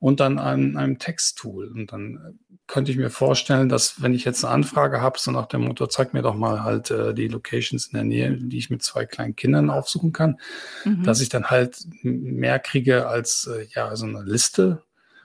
und 0.00 0.18
dann 0.18 0.38
an 0.38 0.76
einem 0.76 0.98
Texttool. 0.98 1.68
Und 1.68 1.92
dann 1.92 2.38
könnte 2.66 2.90
ich 2.90 2.96
mir 2.96 3.10
vorstellen, 3.10 3.68
dass 3.68 4.02
wenn 4.02 4.14
ich 4.14 4.24
jetzt 4.24 4.44
eine 4.44 4.54
Anfrage 4.54 5.00
habe, 5.00 5.18
so 5.18 5.30
nach 5.30 5.46
dem 5.46 5.62
Motto, 5.62 5.86
zeig 5.86 6.14
mir 6.14 6.22
doch 6.22 6.34
mal 6.34 6.64
halt 6.64 6.90
äh, 6.90 7.12
die 7.14 7.28
Locations 7.28 7.86
in 7.86 7.92
der 7.92 8.04
Nähe, 8.04 8.32
die 8.32 8.58
ich 8.58 8.70
mit 8.70 8.82
zwei 8.82 9.04
kleinen 9.04 9.36
Kindern 9.36 9.68
aufsuchen 9.68 10.12
kann, 10.12 10.40
mhm. 10.84 11.02
dass 11.02 11.20
ich 11.20 11.28
dann 11.28 11.46
halt 11.46 11.86
mehr 12.02 12.58
kriege 12.58 13.08
als 13.08 13.46
äh, 13.46 13.66
ja 13.74 13.94
so 13.94 14.06
eine 14.06 14.22
Liste, 14.22 14.82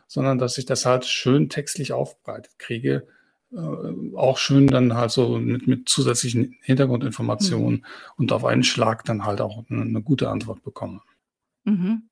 sondern 0.07 0.37
dass 0.37 0.57
ich 0.57 0.65
das 0.65 0.85
halt 0.85 1.05
schön 1.05 1.49
textlich 1.49 1.93
aufbereitet 1.93 2.59
kriege. 2.59 3.07
Äh, 3.53 4.17
auch 4.17 4.37
schön 4.37 4.67
dann 4.67 4.95
halt 4.95 5.11
so 5.11 5.37
mit, 5.37 5.67
mit 5.67 5.87
zusätzlichen 5.87 6.57
Hintergrundinformationen 6.63 7.77
mhm. 7.77 7.85
und 8.17 8.33
auf 8.33 8.43
einen 8.43 8.63
Schlag 8.63 9.05
dann 9.05 9.23
halt 9.23 9.39
auch 9.39 9.63
eine, 9.69 9.83
eine 9.83 10.01
gute 10.01 10.29
Antwort 10.29 10.63
bekomme. 10.63 10.99
Mhm. 11.63 12.09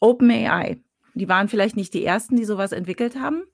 OpenAI 0.00 0.78
die 1.14 1.28
waren 1.28 1.48
vielleicht 1.48 1.76
nicht 1.76 1.94
die 1.94 2.04
ersten, 2.04 2.36
die 2.36 2.44
sowas 2.44 2.72
entwickelt 2.72 3.16
haben, 3.16 3.44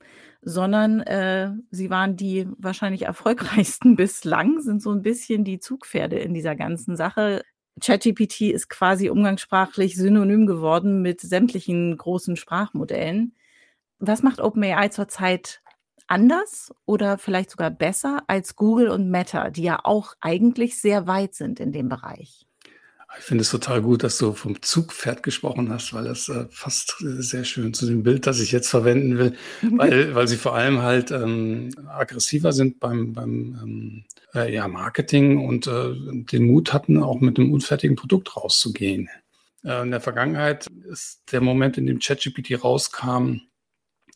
sondern 0.41 1.01
äh, 1.01 1.51
sie 1.69 1.89
waren 1.89 2.17
die 2.17 2.47
wahrscheinlich 2.57 3.03
erfolgreichsten 3.03 3.95
bislang, 3.97 4.59
sind 4.61 4.81
so 4.81 4.91
ein 4.91 5.01
bisschen 5.01 5.43
die 5.43 5.59
Zugpferde 5.59 6.17
in 6.19 6.33
dieser 6.33 6.55
ganzen 6.55 6.95
Sache. 6.95 7.43
ChatGPT 7.79 8.41
ist 8.51 8.69
quasi 8.69 9.09
umgangssprachlich 9.09 9.95
synonym 9.95 10.45
geworden 10.45 11.01
mit 11.01 11.21
sämtlichen 11.21 11.95
großen 11.95 12.35
Sprachmodellen. 12.35 13.35
Was 13.99 14.23
macht 14.23 14.41
OpenAI 14.41 14.89
zurzeit 14.89 15.61
anders 16.07 16.73
oder 16.85 17.17
vielleicht 17.17 17.51
sogar 17.51 17.69
besser 17.69 18.23
als 18.27 18.55
Google 18.55 18.89
und 18.89 19.09
Meta, 19.09 19.49
die 19.49 19.63
ja 19.63 19.79
auch 19.83 20.15
eigentlich 20.19 20.79
sehr 20.79 21.07
weit 21.07 21.35
sind 21.35 21.59
in 21.59 21.71
dem 21.71 21.87
Bereich? 21.87 22.45
Ich 23.17 23.25
finde 23.25 23.41
es 23.41 23.51
total 23.51 23.81
gut, 23.81 24.03
dass 24.03 24.17
du 24.17 24.33
vom 24.33 24.61
Zugpferd 24.61 25.21
gesprochen 25.21 25.69
hast, 25.69 25.93
weil 25.93 26.05
das 26.05 26.29
äh, 26.29 26.45
passt 26.45 26.95
sehr 26.99 27.43
schön 27.43 27.73
zu 27.73 27.85
dem 27.85 28.03
Bild, 28.03 28.25
das 28.25 28.39
ich 28.39 28.51
jetzt 28.51 28.69
verwenden 28.69 29.17
will, 29.17 29.35
weil, 29.77 30.15
weil 30.15 30.27
sie 30.27 30.37
vor 30.37 30.55
allem 30.55 30.81
halt 30.81 31.11
ähm, 31.11 31.69
aggressiver 31.87 32.53
sind 32.53 32.79
beim, 32.79 33.13
beim 33.13 33.59
ähm, 33.61 34.03
äh, 34.33 34.53
ja, 34.53 34.67
Marketing 34.67 35.45
und 35.45 35.67
äh, 35.67 35.93
den 35.93 36.47
Mut 36.47 36.73
hatten, 36.73 37.03
auch 37.03 37.19
mit 37.19 37.37
einem 37.37 37.51
unfertigen 37.51 37.95
Produkt 37.95 38.35
rauszugehen. 38.37 39.09
Äh, 39.63 39.83
in 39.83 39.91
der 39.91 40.01
Vergangenheit 40.01 40.67
ist 40.89 41.21
der 41.31 41.41
Moment, 41.41 41.77
in 41.77 41.87
dem 41.87 41.99
ChatGPT 41.99 42.63
rauskam, 42.63 43.41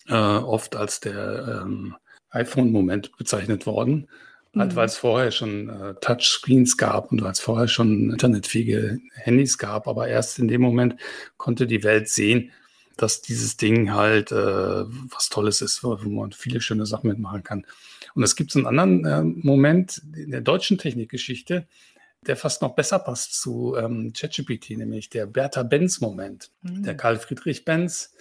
äh, 0.08 0.14
oft 0.14 0.76
als 0.76 1.00
der 1.00 1.64
ähm, 1.64 1.96
iPhone-Moment 2.30 3.18
bezeichnet 3.18 3.66
worden. 3.66 4.08
Halt, 4.56 4.72
mhm. 4.72 4.76
weil 4.76 4.86
es 4.86 4.98
vorher 4.98 5.32
schon 5.32 5.70
äh, 5.70 5.96
Touchscreens 5.96 6.78
gab 6.78 7.12
und 7.12 7.22
weil 7.22 7.32
es 7.32 7.40
vorher 7.40 7.68
schon 7.68 8.12
internetfähige 8.12 9.00
Handys 9.14 9.58
gab. 9.58 9.88
Aber 9.88 10.08
erst 10.08 10.40
in 10.40 10.48
dem 10.48 10.62
Moment 10.62 10.96
konnte 11.38 11.68
die 11.68 11.84
Welt 11.84 12.08
sehen, 12.08 12.52
dass 12.98 13.22
dieses 13.22 13.58
Ding 13.58 13.94
halt 13.94 14.32
äh, 14.32 14.36
was 14.36 15.30
Tolles 15.30 15.62
ist, 15.62 15.84
wo, 15.84 15.96
man 15.98 16.32
viele 16.32 16.62
schöne 16.62 16.86
Sachen 16.86 17.10
mitmachen 17.10 17.44
kann. 17.44 17.66
Und 18.14 18.24
es 18.24 18.36
gibt 18.36 18.52
so 18.52 18.60
einen 18.60 18.68
anderen 18.68 19.06
äh, 19.06 19.24
Moment 19.46 20.02
in 20.16 20.32
der 20.32 20.42
deutschen 20.42 20.78
Technikgeschichte. 20.78 21.68
der 22.26 22.38
fast 22.38 22.62
noch 22.62 22.76
besser 22.76 23.00
passt 23.00 23.40
zu 23.40 23.76
ähm, 23.78 24.14
ChatGPT, 24.14 24.72
nämlich 24.72 25.10
der 25.10 25.26
Bertha-Benz-Moment. 25.28 26.50
Mhm. 26.62 26.84
Der 26.84 26.96
Karl 26.96 27.18
Friedrich 27.18 27.66
Benz, 27.66 28.16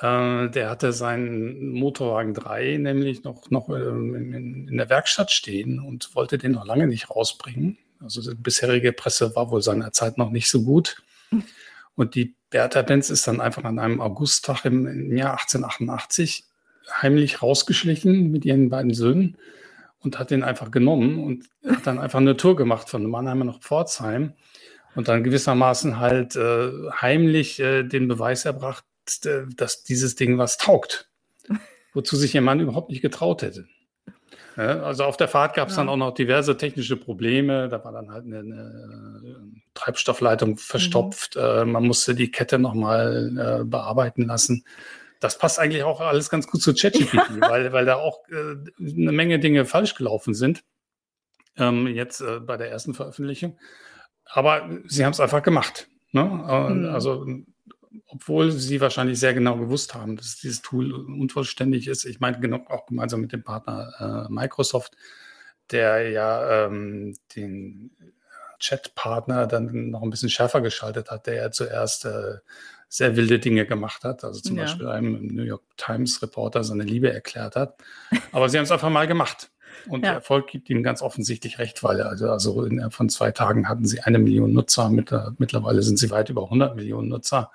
äh, 0.00 0.48
der 0.48 0.70
hatte 0.70 0.92
seinen 0.92 1.72
Motorwagen 1.72 2.34
3 2.34 2.78
nämlich 2.78 3.24
noch, 3.24 3.50
noch 3.50 3.68
ähm, 3.68 4.14
in, 4.14 4.68
in, 4.68 4.76
der 4.76 4.88
Werkstatt 4.88 5.30
stehen 5.30 5.78
und 5.78 6.14
wollte 6.14 6.38
den 6.38 6.52
noch 6.52 6.66
lange 6.66 6.86
nicht 6.86 7.10
rausbringen. 7.10 7.78
Also 8.00 8.22
die 8.22 8.34
bisherige 8.34 8.92
Presse 8.92 9.36
war 9.36 9.50
wohl 9.50 9.62
seiner 9.62 9.92
Zeit 9.92 10.16
noch 10.16 10.30
nicht 10.30 10.48
so 10.50 10.62
gut. 10.62 11.02
Und 11.96 12.14
die 12.14 12.34
Bertha 12.48 12.80
Benz 12.80 13.10
ist 13.10 13.26
dann 13.26 13.42
einfach 13.42 13.64
an 13.64 13.78
einem 13.78 14.00
Augusttag 14.00 14.64
im, 14.64 14.86
im 14.86 15.16
Jahr 15.16 15.32
1888 15.32 16.44
heimlich 17.02 17.42
rausgeschlichen 17.42 18.30
mit 18.30 18.46
ihren 18.46 18.70
beiden 18.70 18.94
Söhnen 18.94 19.36
und 19.98 20.18
hat 20.18 20.30
den 20.30 20.42
einfach 20.42 20.70
genommen 20.70 21.22
und 21.22 21.44
hat 21.66 21.86
dann 21.86 21.98
einfach 21.98 22.20
eine 22.20 22.36
Tour 22.36 22.56
gemacht 22.56 22.88
von 22.88 23.04
Mannheim 23.04 23.40
nach 23.40 23.60
Pforzheim 23.60 24.32
und 24.94 25.08
dann 25.08 25.22
gewissermaßen 25.24 25.98
halt 25.98 26.36
äh, 26.36 26.70
heimlich 27.00 27.60
äh, 27.60 27.82
den 27.82 28.08
Beweis 28.08 28.44
erbracht, 28.44 28.84
äh, 29.26 29.44
dass 29.56 29.84
dieses 29.84 30.14
Ding 30.14 30.38
was 30.38 30.56
taugt, 30.56 31.08
wozu 31.94 32.16
sich 32.16 32.34
ihr 32.34 32.40
Mann 32.40 32.60
überhaupt 32.60 32.90
nicht 32.90 33.02
getraut 33.02 33.42
hätte. 33.42 33.66
Also 34.56 35.04
auf 35.04 35.16
der 35.16 35.28
Fahrt 35.28 35.54
gab 35.54 35.68
es 35.68 35.76
ja. 35.76 35.82
dann 35.82 35.88
auch 35.88 35.96
noch 35.96 36.12
diverse 36.12 36.56
technische 36.56 36.96
Probleme. 36.96 37.68
Da 37.68 37.82
war 37.82 37.92
dann 37.92 38.10
halt 38.10 38.26
eine, 38.26 38.40
eine 38.40 39.36
Treibstoffleitung 39.72 40.58
verstopft. 40.58 41.36
Mhm. 41.36 41.42
Äh, 41.42 41.64
man 41.64 41.86
musste 41.86 42.14
die 42.14 42.30
Kette 42.30 42.58
nochmal 42.58 43.60
äh, 43.60 43.64
bearbeiten 43.64 44.26
lassen 44.26 44.64
das 45.20 45.36
passt 45.36 45.58
eigentlich 45.58 45.84
auch 45.84 46.00
alles 46.00 46.30
ganz 46.30 46.46
gut 46.46 46.62
zu 46.62 46.74
ChatGPT, 46.74 47.14
ja. 47.14 47.28
weil, 47.50 47.72
weil 47.72 47.84
da 47.84 47.96
auch 47.96 48.26
äh, 48.30 48.56
eine 48.80 49.12
Menge 49.12 49.38
Dinge 49.38 49.66
falsch 49.66 49.94
gelaufen 49.94 50.34
sind. 50.34 50.64
Ähm, 51.56 51.86
jetzt 51.86 52.22
äh, 52.22 52.40
bei 52.40 52.56
der 52.56 52.70
ersten 52.70 52.94
Veröffentlichung. 52.94 53.58
Aber 54.24 54.68
sie 54.86 55.04
haben 55.04 55.12
es 55.12 55.20
einfach 55.20 55.42
gemacht. 55.42 55.88
Ne? 56.12 56.22
Äh, 56.22 56.72
mhm. 56.72 56.88
Also, 56.88 57.26
obwohl 58.06 58.52
sie 58.52 58.80
wahrscheinlich 58.80 59.18
sehr 59.18 59.34
genau 59.34 59.56
gewusst 59.56 59.94
haben, 59.94 60.16
dass 60.16 60.36
dieses 60.36 60.62
Tool 60.62 60.92
unvollständig 60.92 61.88
ist. 61.88 62.04
Ich 62.04 62.20
meine, 62.20 62.38
genau, 62.40 62.64
auch 62.68 62.86
gemeinsam 62.86 63.20
mit 63.20 63.32
dem 63.32 63.42
Partner 63.42 64.26
äh, 64.28 64.32
Microsoft, 64.32 64.96
der 65.70 66.08
ja 66.10 66.66
ähm, 66.66 67.16
den 67.34 67.90
Chat-Partner 68.58 69.46
dann 69.46 69.90
noch 69.90 70.02
ein 70.02 70.10
bisschen 70.10 70.28
schärfer 70.28 70.60
geschaltet 70.60 71.10
hat, 71.10 71.26
der 71.26 71.34
ja 71.34 71.50
zuerst 71.50 72.04
äh, 72.04 72.38
sehr 72.88 73.16
wilde 73.16 73.38
Dinge 73.38 73.66
gemacht 73.66 74.04
hat. 74.04 74.24
Also 74.24 74.40
zum 74.40 74.56
ja. 74.56 74.64
Beispiel 74.64 74.88
einem 74.88 75.26
New 75.28 75.44
York 75.44 75.62
Times 75.76 76.20
Reporter 76.22 76.62
seine 76.62 76.84
Liebe 76.84 77.12
erklärt 77.12 77.56
hat. 77.56 77.78
Aber 78.32 78.48
sie 78.48 78.58
haben 78.58 78.64
es 78.64 78.72
einfach 78.72 78.90
mal 78.90 79.06
gemacht. 79.06 79.50
Und 79.86 80.04
ja. 80.04 80.10
der 80.10 80.14
Erfolg 80.16 80.48
gibt 80.48 80.68
ihnen 80.68 80.82
ganz 80.82 81.00
offensichtlich 81.00 81.58
recht, 81.58 81.82
weil 81.82 82.02
also, 82.02 82.30
also 82.30 82.64
innerhalb 82.64 82.92
von 82.92 83.08
zwei 83.08 83.30
Tagen 83.30 83.68
hatten 83.68 83.86
sie 83.86 84.00
eine 84.00 84.18
Million 84.18 84.52
Nutzer. 84.52 84.90
Mittlerweile 84.90 85.82
sind 85.82 85.98
sie 85.98 86.10
weit 86.10 86.28
über 86.28 86.44
100 86.44 86.76
Millionen 86.76 87.08
Nutzer. 87.08 87.50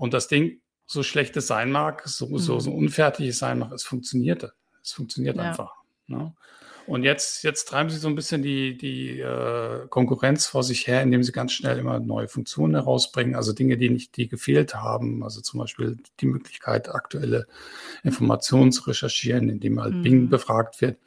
Und 0.00 0.14
das 0.14 0.28
Ding, 0.28 0.62
so 0.86 1.02
schlecht 1.02 1.36
es 1.36 1.46
sein 1.46 1.70
mag, 1.70 2.08
so, 2.08 2.26
mhm. 2.26 2.38
so, 2.38 2.58
so 2.58 2.72
unfertig 2.72 3.28
es 3.28 3.38
sein 3.38 3.58
mag, 3.58 3.70
es 3.72 3.84
funktionierte. 3.84 4.54
Es 4.82 4.92
funktioniert 4.92 5.36
ja. 5.36 5.42
einfach. 5.42 5.74
Ne? 6.06 6.34
Und 6.86 7.02
jetzt, 7.02 7.44
jetzt 7.44 7.66
treiben 7.66 7.90
sie 7.90 7.98
so 7.98 8.08
ein 8.08 8.14
bisschen 8.14 8.42
die, 8.42 8.78
die 8.78 9.20
äh, 9.20 9.86
Konkurrenz 9.90 10.46
vor 10.46 10.62
sich 10.62 10.86
her, 10.86 11.02
indem 11.02 11.22
sie 11.22 11.32
ganz 11.32 11.52
schnell 11.52 11.78
immer 11.78 12.00
neue 12.00 12.28
Funktionen 12.28 12.76
herausbringen, 12.76 13.34
also 13.34 13.52
Dinge, 13.52 13.76
die 13.76 13.90
nicht, 13.90 14.16
die 14.16 14.26
gefehlt 14.26 14.74
haben, 14.74 15.22
also 15.22 15.42
zum 15.42 15.60
Beispiel 15.60 15.98
die 16.20 16.26
Möglichkeit, 16.26 16.88
aktuelle 16.88 17.46
Informationen 18.02 18.72
zu 18.72 18.84
recherchieren, 18.84 19.50
indem 19.50 19.82
halt 19.82 19.96
mhm. 19.96 20.02
Bing 20.02 20.28
befragt 20.30 20.80
wird. 20.80 20.98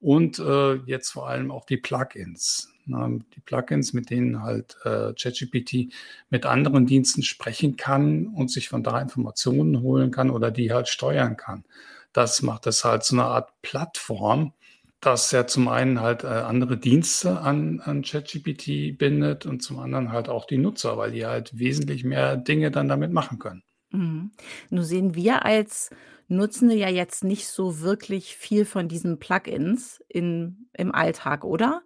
Und 0.00 0.40
äh, 0.40 0.74
jetzt 0.86 1.10
vor 1.10 1.28
allem 1.28 1.52
auch 1.52 1.66
die 1.66 1.76
Plugins. 1.76 2.68
Die 2.90 3.40
Plugins, 3.40 3.92
mit 3.92 4.10
denen 4.10 4.42
halt 4.42 4.76
äh, 4.84 5.12
ChatGPT 5.14 5.92
mit 6.30 6.46
anderen 6.46 6.86
Diensten 6.86 7.22
sprechen 7.22 7.76
kann 7.76 8.26
und 8.26 8.50
sich 8.50 8.68
von 8.68 8.82
da 8.82 9.00
Informationen 9.00 9.82
holen 9.82 10.10
kann 10.10 10.30
oder 10.30 10.50
die 10.50 10.72
halt 10.72 10.88
steuern 10.88 11.36
kann. 11.36 11.64
Das 12.12 12.42
macht 12.42 12.66
es 12.66 12.84
halt 12.84 13.04
zu 13.04 13.14
einer 13.14 13.26
Art 13.26 13.50
Plattform, 13.62 14.52
das 15.00 15.30
ja 15.30 15.46
zum 15.46 15.68
einen 15.68 16.00
halt 16.00 16.24
äh, 16.24 16.26
andere 16.26 16.76
Dienste 16.76 17.40
an, 17.40 17.80
an 17.80 18.02
ChatGPT 18.02 18.98
bindet 18.98 19.46
und 19.46 19.62
zum 19.62 19.78
anderen 19.78 20.12
halt 20.12 20.28
auch 20.28 20.46
die 20.46 20.58
Nutzer, 20.58 20.98
weil 20.98 21.12
die 21.12 21.24
halt 21.24 21.58
wesentlich 21.58 22.04
mehr 22.04 22.36
Dinge 22.36 22.70
dann 22.70 22.88
damit 22.88 23.12
machen 23.12 23.38
können. 23.38 23.62
Mhm. 23.92 24.32
Nun 24.68 24.84
sehen 24.84 25.14
wir 25.14 25.44
als 25.44 25.90
Nutzende 26.28 26.76
ja 26.76 26.88
jetzt 26.88 27.24
nicht 27.24 27.48
so 27.48 27.80
wirklich 27.80 28.36
viel 28.36 28.64
von 28.64 28.88
diesen 28.88 29.18
Plugins 29.18 30.02
in, 30.08 30.68
im 30.74 30.94
Alltag, 30.94 31.44
oder? 31.44 31.82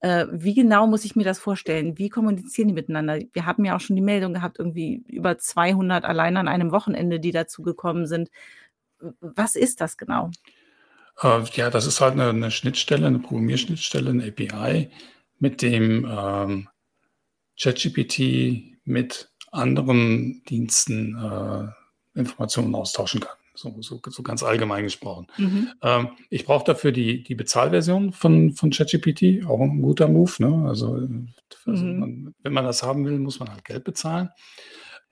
Äh, 0.00 0.26
wie 0.30 0.54
genau 0.54 0.86
muss 0.86 1.04
ich 1.04 1.16
mir 1.16 1.24
das 1.24 1.38
vorstellen? 1.38 1.98
Wie 1.98 2.08
kommunizieren 2.08 2.68
die 2.68 2.74
miteinander? 2.74 3.18
Wir 3.32 3.46
haben 3.46 3.64
ja 3.64 3.74
auch 3.74 3.80
schon 3.80 3.96
die 3.96 4.02
Meldung 4.02 4.34
gehabt, 4.34 4.58
irgendwie 4.58 5.02
über 5.08 5.38
200 5.38 6.04
allein 6.04 6.36
an 6.36 6.48
einem 6.48 6.70
Wochenende, 6.70 7.18
die 7.18 7.32
dazu 7.32 7.62
gekommen 7.62 8.06
sind. 8.06 8.30
Was 9.20 9.56
ist 9.56 9.80
das 9.80 9.96
genau? 9.96 10.30
Äh, 11.20 11.42
ja, 11.54 11.70
das 11.70 11.86
ist 11.86 12.00
halt 12.00 12.12
eine, 12.12 12.28
eine, 12.28 12.50
Schnittstelle, 12.50 13.06
eine 13.06 13.18
Programmierschnittstelle, 13.18 14.10
eine 14.10 14.26
API, 14.26 14.90
mit 15.40 15.62
dem 15.62 16.06
ähm, 16.08 16.68
ChatGPT 17.60 18.78
mit 18.84 19.30
anderen 19.50 20.42
Diensten 20.44 21.16
äh, 21.16 22.18
Informationen 22.18 22.74
austauschen 22.74 23.20
kann. 23.20 23.37
So, 23.58 23.74
so, 23.80 24.00
so 24.06 24.22
ganz 24.22 24.44
allgemein 24.44 24.84
gesprochen. 24.84 25.26
Mhm. 25.36 25.70
Ähm, 25.82 26.10
ich 26.30 26.44
brauche 26.44 26.64
dafür 26.64 26.92
die, 26.92 27.24
die 27.24 27.34
Bezahlversion 27.34 28.12
von, 28.12 28.52
von 28.52 28.70
ChatGPT, 28.70 29.44
auch 29.46 29.60
ein 29.60 29.82
guter 29.82 30.06
Move. 30.06 30.32
Ne? 30.38 30.68
Also, 30.68 31.08
also 31.66 31.84
mhm. 31.84 31.98
man, 31.98 32.34
wenn 32.42 32.52
man 32.52 32.64
das 32.64 32.84
haben 32.84 33.04
will, 33.04 33.18
muss 33.18 33.40
man 33.40 33.50
halt 33.50 33.64
Geld 33.64 33.82
bezahlen. 33.82 34.28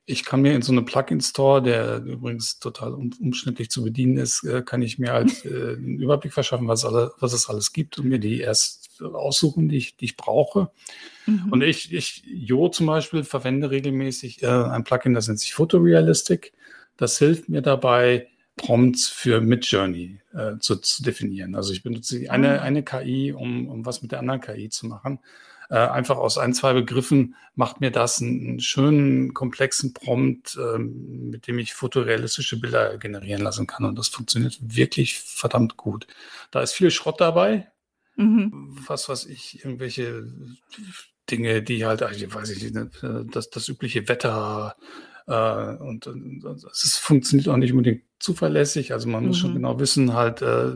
Ich 0.04 0.24
kann 0.24 0.42
mir 0.42 0.54
in 0.54 0.62
so 0.62 0.70
einem 0.70 0.84
Plugin-Store, 0.84 1.60
der 1.60 1.96
übrigens 2.04 2.60
total 2.60 2.94
um, 2.94 3.10
umständlich 3.18 3.68
zu 3.68 3.82
bedienen 3.82 4.16
ist, 4.16 4.44
äh, 4.44 4.62
kann 4.62 4.80
ich 4.80 5.00
mir 5.00 5.12
halt 5.12 5.44
äh, 5.44 5.74
einen 5.74 5.98
Überblick 5.98 6.32
verschaffen, 6.32 6.68
was, 6.68 6.84
alle, 6.84 7.12
was 7.18 7.32
es 7.32 7.48
alles 7.48 7.72
gibt 7.72 7.98
und 7.98 8.06
mir 8.06 8.20
die 8.20 8.40
erst 8.40 9.02
aussuchen, 9.02 9.68
die 9.68 9.78
ich, 9.78 9.96
die 9.96 10.04
ich 10.04 10.16
brauche. 10.16 10.70
Mhm. 11.26 11.48
Und 11.50 11.62
ich, 11.62 11.92
ich, 11.92 12.22
Jo 12.24 12.68
zum 12.68 12.86
Beispiel, 12.86 13.24
verwende 13.24 13.72
regelmäßig 13.72 14.44
äh, 14.44 14.46
ein 14.46 14.84
Plugin, 14.84 15.14
das 15.14 15.26
nennt 15.26 15.40
sich 15.40 15.52
Photorealistic. 15.52 16.52
Das 16.96 17.18
hilft 17.18 17.48
mir 17.48 17.60
dabei, 17.60 18.28
Prompts 18.56 19.08
für 19.08 19.40
Midjourney 19.40 20.20
äh, 20.32 20.58
zu, 20.58 20.76
zu 20.76 21.02
definieren. 21.02 21.54
Also 21.54 21.72
ich 21.72 21.82
benutze 21.82 22.30
eine, 22.30 22.60
ah. 22.60 22.62
eine 22.62 22.82
KI, 22.82 23.32
um, 23.32 23.68
um 23.68 23.86
was 23.86 24.02
mit 24.02 24.12
der 24.12 24.18
anderen 24.20 24.40
KI 24.40 24.68
zu 24.70 24.86
machen 24.86 25.20
äh, 25.68 25.76
einfach 25.76 26.16
aus 26.16 26.38
ein, 26.38 26.54
zwei 26.54 26.72
Begriffen 26.72 27.34
macht 27.54 27.80
mir 27.80 27.90
das 27.90 28.20
einen, 28.20 28.60
schönen, 28.60 29.34
komplexen 29.34 29.92
Prompt, 29.92 30.56
äh, 30.56 30.78
mit 30.78 31.46
dem 31.46 31.58
ich 31.58 31.74
fotorealistische 31.74 32.60
Bilder 32.60 32.98
generieren 32.98 33.42
lassen 33.42 33.66
kann. 33.66 33.84
Und 33.84 33.98
das 33.98 34.08
funktioniert 34.08 34.58
wirklich 34.60 35.18
verdammt 35.18 35.76
gut. 35.76 36.06
Da 36.50 36.62
ist 36.62 36.72
viel 36.72 36.90
Schrott 36.90 37.20
dabei. 37.20 37.68
Mhm. 38.16 38.76
Was 38.86 39.08
weiß 39.08 39.26
ich, 39.26 39.64
irgendwelche 39.64 40.26
Dinge, 41.30 41.62
die 41.62 41.84
halt, 41.84 42.02
ich 42.12 42.32
weiß 42.32 42.50
ich 42.50 42.62
nicht, 42.62 43.02
äh, 43.02 43.24
das, 43.24 43.50
das 43.50 43.68
übliche 43.68 44.08
Wetter, 44.08 44.76
und, 45.26 46.06
und, 46.06 46.44
es 46.70 46.96
funktioniert 46.98 47.48
auch 47.48 47.56
nicht 47.56 47.72
unbedingt 47.72 48.02
zuverlässig. 48.20 48.92
Also 48.92 49.08
man 49.08 49.26
muss 49.26 49.38
schon 49.38 49.50
mhm. 49.50 49.56
genau 49.56 49.80
wissen, 49.80 50.14
halt, 50.14 50.40
äh, 50.40 50.72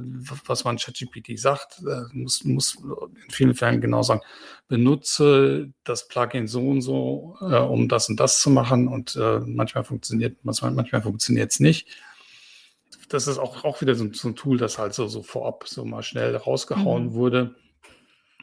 was 0.46 0.64
man 0.64 0.76
ChatGPT 0.76 1.38
sagt. 1.38 1.80
Äh, 1.86 2.02
muss, 2.12 2.44
muss 2.44 2.74
in 2.74 3.30
vielen 3.30 3.54
Fällen 3.54 3.80
genau 3.80 4.02
sagen, 4.02 4.20
benutze 4.68 5.72
das 5.84 6.08
Plugin 6.08 6.48
so 6.48 6.68
und 6.68 6.82
so, 6.82 7.36
äh, 7.40 7.58
um 7.58 7.88
das 7.88 8.08
und 8.08 8.18
das 8.18 8.40
zu 8.40 8.50
machen. 8.50 8.88
Und 8.88 9.16
äh, 9.16 9.40
manchmal 9.40 9.84
funktioniert, 9.84 10.38
manchmal, 10.42 10.72
manchmal 10.72 11.02
funktioniert 11.02 11.52
es 11.52 11.60
nicht. 11.60 11.88
Das 13.08 13.26
ist 13.26 13.38
auch, 13.38 13.64
auch 13.64 13.80
wieder 13.80 13.94
so, 13.94 14.12
so, 14.12 14.28
ein 14.28 14.36
Tool, 14.36 14.58
das 14.58 14.78
halt 14.78 14.94
so, 14.94 15.06
so 15.08 15.22
vorab 15.22 15.66
so 15.66 15.84
mal 15.84 16.02
schnell 16.02 16.34
rausgehauen 16.36 17.06
mhm. 17.06 17.14
wurde. 17.14 17.54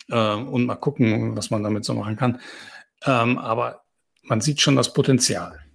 Äh, 0.09 0.35
und 0.35 0.65
mal 0.65 0.75
gucken, 0.75 1.35
was 1.35 1.49
man 1.49 1.63
damit 1.63 1.83
so 1.83 1.93
machen 1.93 2.15
kann. 2.15 2.39
Ähm, 3.05 3.37
aber 3.37 3.83
man 4.23 4.41
sieht 4.41 4.61
schon 4.61 4.75
das 4.75 4.93
Potenzial. 4.93 5.66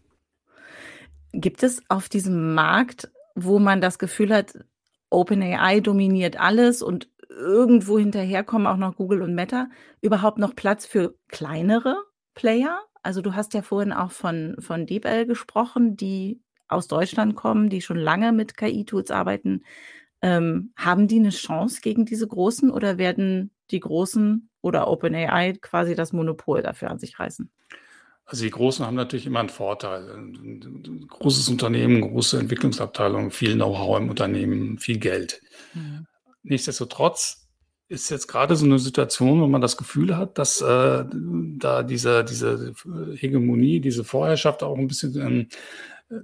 Gibt 1.33 1.63
es 1.63 1.83
auf 1.89 2.09
diesem 2.09 2.55
Markt, 2.55 3.11
wo 3.35 3.59
man 3.59 3.81
das 3.81 3.99
Gefühl 3.99 4.35
hat, 4.35 4.59
OpenAI 5.11 5.81
dominiert 5.81 6.39
alles 6.39 6.83
und 6.83 7.09
irgendwo 7.29 7.99
hinterherkommen 7.99 8.67
auch 8.67 8.77
noch 8.77 8.97
Google 8.97 9.23
und 9.23 9.35
Meta, 9.35 9.69
überhaupt 10.01 10.39
noch 10.39 10.55
Platz 10.55 10.87
für 10.87 11.15
kleinere 11.29 11.97
Player? 12.35 12.81
Also 13.03 13.21
du 13.21 13.35
hast 13.35 13.55
ja 13.55 13.63
vorhin 13.63 13.93
auch 13.93 14.13
von, 14.13 14.57
von 14.59 14.87
DeepL 14.87 15.27
gesprochen, 15.27 15.97
die 15.97 16.41
aus 16.69 16.89
Deutschland 16.89 17.35
kommen, 17.35 17.69
die 17.69 17.83
schon 17.83 17.97
lange 17.97 18.33
mit 18.33 18.57
KI-Tools 18.57 19.11
arbeiten. 19.11 19.65
Ähm, 20.23 20.73
haben 20.77 21.09
die 21.09 21.19
eine 21.19 21.31
Chance 21.31 21.81
gegen 21.83 22.07
diese 22.07 22.29
Großen 22.29 22.71
oder 22.71 22.97
werden 22.97 23.51
die 23.71 23.81
Großen 23.81 24.49
oder 24.61 24.89
OpenAI 24.89 25.55
quasi 25.61 25.95
das 25.95 26.13
Monopol 26.13 26.63
dafür 26.63 26.91
an 26.91 26.99
sich 26.99 27.19
reißen? 27.19 27.51
Also 28.33 28.45
die 28.45 28.51
Großen 28.51 28.87
haben 28.87 28.95
natürlich 28.95 29.27
immer 29.27 29.41
einen 29.41 29.51
Vorteil. 29.51 30.11
Ein 30.11 31.07
großes 31.07 31.51
Unternehmen, 31.51 32.01
große 32.01 32.41
Entwicklungsabteilung, 32.41 33.31
viel 33.31 33.57
Know-how 33.57 33.99
im 33.99 34.09
Unternehmen, 34.09 34.79
viel 34.79 34.99
Geld. 34.99 35.43
Mhm. 35.75 36.07
Nichtsdestotrotz 36.43 37.51
ist 37.89 38.09
jetzt 38.09 38.29
gerade 38.29 38.57
so 38.57 38.65
eine 38.65 38.79
Situation, 38.79 39.43
wo 39.43 39.49
man 39.49 39.61
das 39.61 39.77
Gefühl 39.77 40.17
hat, 40.17 40.39
dass 40.39 40.63
äh, 40.63 41.05
da 41.59 41.83
diese, 41.83 42.25
diese 42.25 42.73
Hegemonie, 43.17 43.83
diese 43.83 44.03
Vorherrschaft 44.03 44.63
auch 44.63 44.79
ein 44.79 44.89
bisschen 44.89 45.15
ähm, 45.21 45.49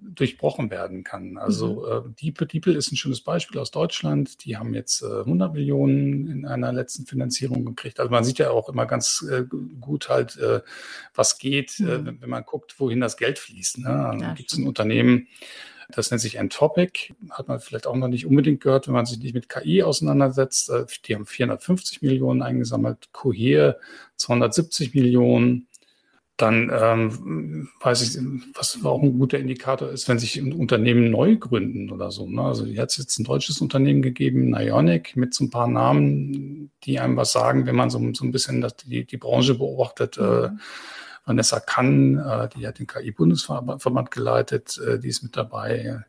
durchbrochen 0.02 0.70
werden 0.70 1.04
kann. 1.04 1.38
Also 1.38 2.02
mhm. 2.04 2.14
äh, 2.20 2.46
Diepel 2.46 2.76
ist 2.76 2.92
ein 2.92 2.96
schönes 2.96 3.20
Beispiel 3.20 3.58
aus 3.58 3.70
Deutschland. 3.70 4.44
Die 4.44 4.56
haben 4.56 4.74
jetzt 4.74 5.02
äh, 5.02 5.20
100 5.20 5.52
Millionen 5.52 6.28
in 6.28 6.46
einer 6.46 6.72
letzten 6.72 7.06
Finanzierung 7.06 7.64
gekriegt. 7.64 8.00
Also 8.00 8.10
man 8.10 8.24
sieht 8.24 8.38
ja 8.38 8.50
auch 8.50 8.68
immer 8.68 8.86
ganz 8.86 9.24
äh, 9.30 9.44
gut 9.80 10.08
halt, 10.08 10.36
äh, 10.36 10.60
was 11.14 11.38
geht, 11.38 11.80
äh, 11.80 11.98
mhm. 11.98 12.18
wenn 12.20 12.30
man 12.30 12.44
guckt, 12.44 12.78
wohin 12.78 13.00
das 13.00 13.16
Geld 13.16 13.38
fließt. 13.38 13.78
Ne? 13.78 13.88
Also 13.88 14.24
ja, 14.24 14.34
Gibt 14.34 14.52
es 14.52 14.58
ein 14.58 14.66
Unternehmen, 14.66 15.28
das 15.90 16.10
nennt 16.10 16.20
sich 16.20 16.34
Entopic, 16.34 17.14
hat 17.30 17.48
man 17.48 17.60
vielleicht 17.60 17.86
auch 17.86 17.96
noch 17.96 18.08
nicht 18.08 18.26
unbedingt 18.26 18.60
gehört, 18.60 18.86
wenn 18.86 18.94
man 18.94 19.06
sich 19.06 19.18
nicht 19.20 19.34
mit 19.34 19.48
KI 19.48 19.82
auseinandersetzt. 19.82 20.68
Äh, 20.70 20.84
die 21.06 21.14
haben 21.14 21.24
450 21.24 22.02
Millionen 22.02 22.42
eingesammelt, 22.42 23.08
Cohere 23.12 23.78
270 24.16 24.94
Millionen. 24.94 25.67
Dann 26.38 26.70
ähm, 26.72 27.68
weiß 27.80 28.00
ich, 28.02 28.22
was 28.54 28.78
auch 28.84 29.02
ein 29.02 29.18
guter 29.18 29.40
Indikator 29.40 29.90
ist, 29.90 30.08
wenn 30.08 30.20
sich 30.20 30.40
Unternehmen 30.40 31.10
neu 31.10 31.36
gründen 31.36 31.90
oder 31.90 32.12
so. 32.12 32.30
Ne? 32.30 32.42
Also 32.42 32.64
hier 32.64 32.80
hat 32.80 32.90
es 32.90 32.96
jetzt 32.96 33.18
ein 33.18 33.24
deutsches 33.24 33.60
Unternehmen 33.60 34.02
gegeben, 34.02 34.50
Nionic, 34.50 35.16
mit 35.16 35.34
so 35.34 35.44
ein 35.44 35.50
paar 35.50 35.66
Namen, 35.66 36.70
die 36.84 37.00
einem 37.00 37.16
was 37.16 37.32
sagen, 37.32 37.66
wenn 37.66 37.74
man 37.74 37.90
so, 37.90 37.98
so 38.14 38.24
ein 38.24 38.30
bisschen 38.30 38.60
das, 38.60 38.76
die, 38.76 39.04
die 39.04 39.16
Branche 39.16 39.56
beobachtet. 39.56 40.16
Äh, 40.16 40.22
mhm. 40.22 40.44
Äh, 40.44 40.50
Vanessa 41.24 41.58
Kann, 41.58 42.18
äh, 42.18 42.48
die 42.56 42.68
hat 42.68 42.78
den 42.78 42.86
KI-Bundesverband 42.86 44.12
geleitet, 44.12 44.78
äh, 44.78 45.00
die 45.00 45.08
ist 45.08 45.24
mit 45.24 45.36
dabei. 45.36 46.04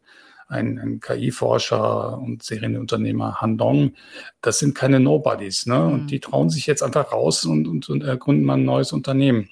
Ein, 0.48 0.80
ein 0.80 1.00
KI-Forscher 1.00 2.18
und 2.18 2.42
Serienunternehmer 2.42 3.42
Han 3.42 3.58
Dong, 3.58 3.94
das 4.42 4.60
sind 4.60 4.74
keine 4.74 5.00
Nobodies, 5.00 5.66
ne? 5.68 5.78
Mhm. 5.78 5.94
Und 5.94 6.08
die 6.12 6.20
trauen 6.20 6.50
sich 6.50 6.68
jetzt 6.68 6.84
einfach 6.84 7.12
raus 7.12 7.46
und, 7.46 7.68
und, 7.68 7.90
und 7.90 8.20
gründen 8.20 8.46
mal 8.46 8.56
ein 8.56 8.66
neues 8.66 8.92
Unternehmen. 8.92 9.50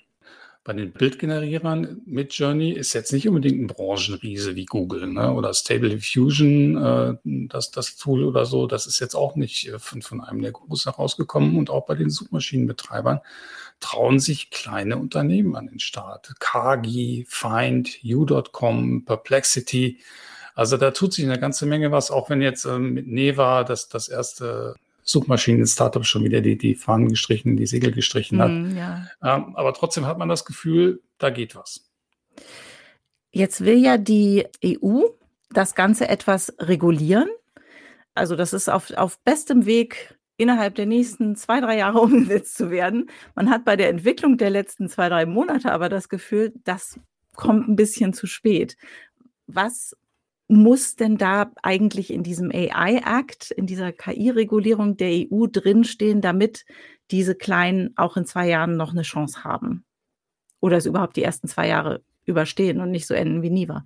Bei 0.68 0.74
den 0.74 0.92
Bildgenerierern 0.92 2.02
mit 2.06 2.34
Journey 2.34 2.72
ist 2.72 2.92
jetzt 2.92 3.14
nicht 3.14 3.26
unbedingt 3.26 3.58
ein 3.58 3.68
Branchenriese 3.68 4.58
wie 4.58 4.66
Google 4.66 5.08
ne? 5.08 5.32
oder 5.32 5.54
Stable 5.54 5.88
Diffusion, 5.88 6.76
äh, 6.76 7.16
das, 7.24 7.72
das 7.72 7.96
Tool 7.96 8.26
oder 8.26 8.46
so. 8.46 8.68
Das 8.68 8.86
ist 8.86 9.00
jetzt 9.00 9.16
auch 9.16 9.38
nicht 9.38 9.70
äh, 9.70 9.80
von, 9.80 10.02
von 10.02 10.20
einem 10.20 10.42
der 10.42 10.52
Großen 10.52 10.92
herausgekommen. 10.92 11.58
Und 11.58 11.70
auch 11.70 11.86
bei 11.86 11.96
den 11.96 12.10
Suchmaschinenbetreibern 12.10 13.22
trauen 13.80 14.20
sich 14.20 14.50
kleine 14.50 14.98
Unternehmen 14.98 15.56
an 15.56 15.68
den 15.68 15.80
Start. 15.80 16.34
Kagi, 16.42 17.26
Find, 17.30 18.00
U.com, 18.04 19.06
Perplexity. 19.06 20.00
Also 20.54 20.76
da 20.76 20.92
tut 20.92 21.14
sich 21.14 21.24
eine 21.24 21.40
ganze 21.40 21.66
Menge 21.66 21.94
was, 21.94 22.12
auch 22.12 22.30
wenn 22.30 22.42
jetzt 22.42 22.66
ähm, 22.66 22.92
mit 22.92 23.08
Neva 23.08 23.64
das, 23.64 23.88
das 23.88 24.10
erste 24.10 24.76
Suchmaschinen-Startup 25.08 26.06
schon 26.06 26.24
wieder 26.24 26.42
die, 26.42 26.58
die 26.58 26.76
Fahnen 26.76 27.08
gestrichen, 27.08 27.56
die 27.56 27.66
Segel 27.66 27.92
gestrichen 27.92 28.42
hat. 28.42 28.52
Mm, 28.52 28.78
ja. 28.78 29.08
ähm, 29.24 29.56
aber 29.56 29.74
trotzdem 29.74 30.06
hat 30.06 30.18
man 30.18 30.28
das 30.28 30.44
Gefühl, 30.44 31.02
da 31.18 31.30
geht 31.30 31.56
was. 31.56 31.90
Jetzt 33.32 33.64
will 33.64 33.78
ja 33.78 33.98
die 33.98 34.46
EU 34.64 35.04
das 35.50 35.76
Ganze 35.76 36.10
etwas 36.10 36.54
regulieren. 36.60 37.30
Also 38.14 38.36
das 38.36 38.52
ist 38.52 38.70
auf, 38.70 38.92
auf 38.92 39.20
bestem 39.24 39.66
Weg, 39.66 40.18
innerhalb 40.36 40.76
der 40.76 40.86
nächsten 40.86 41.36
zwei, 41.36 41.62
drei 41.62 41.78
Jahre 41.78 42.00
umgesetzt 42.02 42.56
zu 42.58 42.70
werden. 42.70 43.10
Man 43.34 43.50
hat 43.50 43.64
bei 43.64 43.78
der 43.78 43.90
Entwicklung 43.90 44.38
der 44.38 44.50
letzten 44.50 44.90
zwei, 44.90 45.08
drei 45.08 45.26
Monate 45.26 45.72
aber 45.72 45.88
das 45.88 46.10
Gefühl, 46.10 46.54
das 46.66 47.00
kommt 47.36 47.70
ein 47.70 47.76
bisschen 47.78 48.14
zu 48.14 48.28
spät. 48.28 48.76
Was 49.46 49.96
muss 50.48 50.96
denn 50.96 51.18
da 51.18 51.51
eigentlich 51.62 52.12
in 52.12 52.24
diesem 52.24 52.51
AI-Act, 52.51 53.51
in 53.51 53.66
dieser 53.68 53.92
KI-Regulierung 53.92 54.96
der 54.98 55.10
EU 55.10 55.46
drinstehen, 55.48 56.22
damit 56.22 56.66
diese 57.12 57.36
Kleinen 57.36 57.94
auch 57.98 58.18
in 58.18 58.25
zwei 58.25 58.48
Jahren 58.48 58.77
noch 58.77 58.92
eine 58.92 59.01
Chance 59.01 59.44
haben? 59.44 59.86
Oder 60.60 60.77
es 60.77 60.86
überhaupt 60.86 61.16
die 61.18 61.24
ersten 61.24 61.48
zwei 61.48 61.68
Jahre 61.68 62.01
überstehen 62.25 62.82
und 62.82 62.92
nicht 62.92 63.08
so 63.08 63.13
enden 63.13 63.41
wie 63.41 63.50
Niva? 63.50 63.86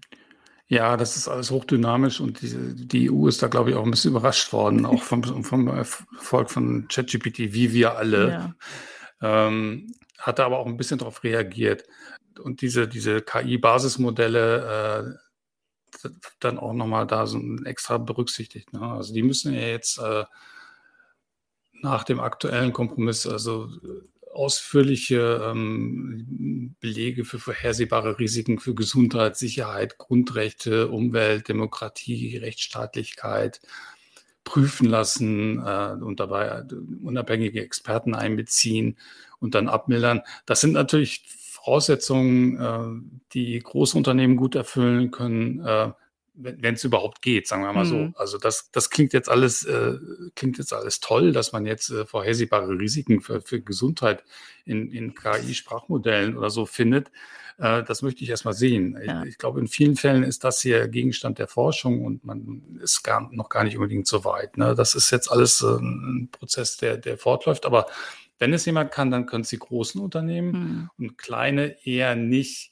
Ja, 0.68 0.96
das 0.96 1.18
ist 1.18 1.28
alles 1.28 1.52
hochdynamisch 1.52 2.22
und 2.22 2.42
die, 2.42 2.88
die 2.88 3.12
EU 3.12 3.28
ist 3.28 3.44
da, 3.44 3.48
glaube 3.48 3.72
ich, 3.72 3.76
auch 3.76 3.84
ein 3.84 3.92
bisschen 3.92 4.12
überrascht 4.12 4.54
worden, 4.54 4.86
auch 4.88 5.04
vom, 5.04 5.44
vom 5.44 5.68
Erfolg 5.68 6.50
von 6.50 6.88
ChatGPT, 6.88 7.54
wie 7.54 7.74
wir 7.74 7.98
alle. 7.98 8.56
Ja. 9.22 9.48
Ähm, 9.48 9.94
hat 10.18 10.40
da 10.40 10.46
aber 10.46 10.60
auch 10.60 10.68
ein 10.68 10.78
bisschen 10.78 11.00
darauf 11.00 11.24
reagiert. 11.24 11.84
Und 12.42 12.62
diese, 12.62 12.88
diese 12.88 13.22
KI-Basismodelle, 13.22 15.18
äh, 15.18 15.31
dann 16.40 16.58
auch 16.58 16.74
nochmal 16.74 17.08
da 17.08 17.28
so 17.28 17.40
extra 17.66 17.98
berücksichtigt. 17.98 18.74
Ne? 18.74 18.82
Also 18.82 19.14
die 19.14 19.24
müssen 19.24 19.54
ja 19.54 19.62
jetzt 19.62 19.98
äh, 20.00 20.26
nach 21.82 22.04
dem 22.04 22.20
aktuellen 22.20 22.74
Kompromiss 22.74 23.28
also 23.28 23.66
äh, 23.84 24.12
ausführliche 24.34 25.42
ähm, 25.46 26.76
Belege 26.80 27.26
für 27.26 27.40
vorhersehbare 27.40 28.18
Risiken 28.18 28.60
für 28.60 28.74
Gesundheit, 28.74 29.38
Sicherheit, 29.38 29.98
Grundrechte, 29.98 30.88
Umwelt, 30.88 31.50
Demokratie, 31.50 32.38
Rechtsstaatlichkeit 32.38 33.62
prüfen 34.44 34.88
lassen 34.88 35.60
äh, 35.60 35.98
und 36.02 36.20
dabei 36.20 36.48
äh, 36.48 36.66
unabhängige 37.04 37.62
Experten 37.62 38.16
einbeziehen 38.16 38.98
und 39.40 39.56
dann 39.56 39.70
abmildern. 39.70 40.22
Das 40.46 40.62
sind 40.62 40.74
natürlich 40.74 41.24
Voraussetzungen, 41.64 42.58
äh, 42.60 43.24
die 43.34 43.60
große 43.60 43.98
Unternehmen 43.98 44.36
gut 44.36 44.56
erfüllen 44.56 45.12
können, 45.12 45.60
äh, 45.66 45.92
wenn 46.34 46.74
es 46.74 46.84
überhaupt 46.84 47.22
geht, 47.22 47.48
sagen 47.48 47.64
wir 47.64 47.74
mal 47.74 47.86
mhm. 47.86 47.90
so. 48.14 48.20
Also 48.20 48.38
das, 48.38 48.72
das 48.72 48.90
klingt 48.90 49.14
jetzt 49.14 49.30
alles, 49.30 49.64
äh, 49.66 49.98
klingt 50.36 50.58
jetzt 50.58 50.74
alles 50.74 51.00
toll, 51.00 51.34
dass 51.34 51.52
man 51.52 51.66
jetzt 51.66 51.90
äh, 51.92 52.06
vorhersehbare 52.06 52.80
Risiken 52.80 53.22
für, 53.22 53.42
für 53.42 53.62
Gesundheit 53.62 54.24
in, 54.66 54.90
in 54.92 55.14
KI-Sprachmodellen 55.14 56.38
oder 56.38 56.50
so 56.50 56.66
findet. 56.66 57.12
Äh, 57.58 57.84
das 57.84 58.02
möchte 58.02 58.24
ich 58.24 58.30
erstmal 58.30 58.54
sehen. 58.54 58.98
Ja. 59.04 59.24
Ich, 59.24 59.32
ich, 59.32 59.38
glaube, 59.38 59.60
in 59.60 59.68
vielen 59.68 59.96
Fällen 59.96 60.24
ist 60.24 60.44
das 60.44 60.62
hier 60.62 60.88
Gegenstand 60.88 61.38
der 61.38 61.48
Forschung 61.48 62.04
und 62.04 62.24
man 62.24 62.80
ist 62.82 63.04
gar, 63.04 63.30
noch 63.32 63.50
gar 63.50 63.64
nicht 63.64 63.76
unbedingt 63.76 64.08
so 64.08 64.24
weit. 64.26 64.58
Ne? 64.58 64.74
Das 64.74 64.96
ist 64.96 65.12
jetzt 65.12 65.30
alles 65.30 65.62
äh, 65.62 65.68
ein 65.68 66.30
Prozess, 66.32 66.78
der, 66.78 66.98
der 66.98 67.18
fortläuft, 67.18 67.66
aber 67.66 67.88
wenn 68.42 68.54
es 68.54 68.66
jemand 68.66 68.92
kann, 68.92 69.12
dann 69.12 69.28
können 69.28 69.44
es 69.44 69.50
die 69.50 69.60
großen 69.60 70.02
Unternehmen 70.02 70.52
mhm. 70.52 70.90
und 70.98 71.18
kleine 71.20 71.78
eher 71.86 72.16
nicht. 72.16 72.72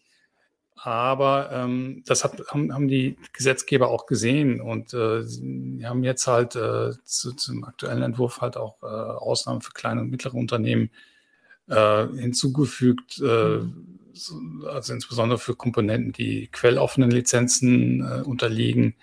Aber 0.76 1.52
ähm, 1.54 2.04
das 2.08 2.24
hat, 2.24 2.42
haben, 2.48 2.74
haben 2.74 2.88
die 2.88 3.18
Gesetzgeber 3.34 3.90
auch 3.90 4.08
gesehen 4.08 4.62
und 4.62 4.96
äh, 4.96 5.22
sie 5.22 5.86
haben 5.86 6.04
jetzt 6.04 6.26
halt 6.26 6.56
äh, 6.56 6.94
zu, 7.04 7.34
zum 7.34 7.66
aktuellen 7.66 8.02
Entwurf 8.02 8.42
halt 8.42 8.58
auch 8.58 8.82
äh, 8.82 8.88
Ausnahmen 8.88 9.62
für 9.62 9.74
kleine 9.74 10.02
und 10.02 10.10
mittlere 10.10 10.34
Unternehmen 10.34 10.90
äh, 11.68 12.08
hinzugefügt. 12.08 13.20
Mhm 13.20 13.99
also 14.68 14.94
insbesondere 14.94 15.40
für 15.40 15.56
Komponenten, 15.56 16.12
die 16.12 16.48
quelloffenen 16.52 17.12
Lizenzen 17.12 18.02
äh, 18.02 18.22
unterliegen. 18.22 18.96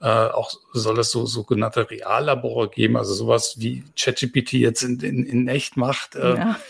Äh, 0.00 0.06
auch 0.06 0.52
soll 0.72 0.98
es 0.98 1.10
so 1.10 1.26
sogenannte 1.26 1.90
Reallabore 1.90 2.70
geben, 2.70 2.96
also 2.96 3.12
sowas 3.14 3.56
wie 3.58 3.84
ChatGPT 3.98 4.54
jetzt 4.54 4.82
in, 4.82 4.98
in, 5.00 5.24
in 5.24 5.48
echt 5.48 5.76
macht, 5.76 6.14
äh, 6.14 6.36
ja. 6.36 6.60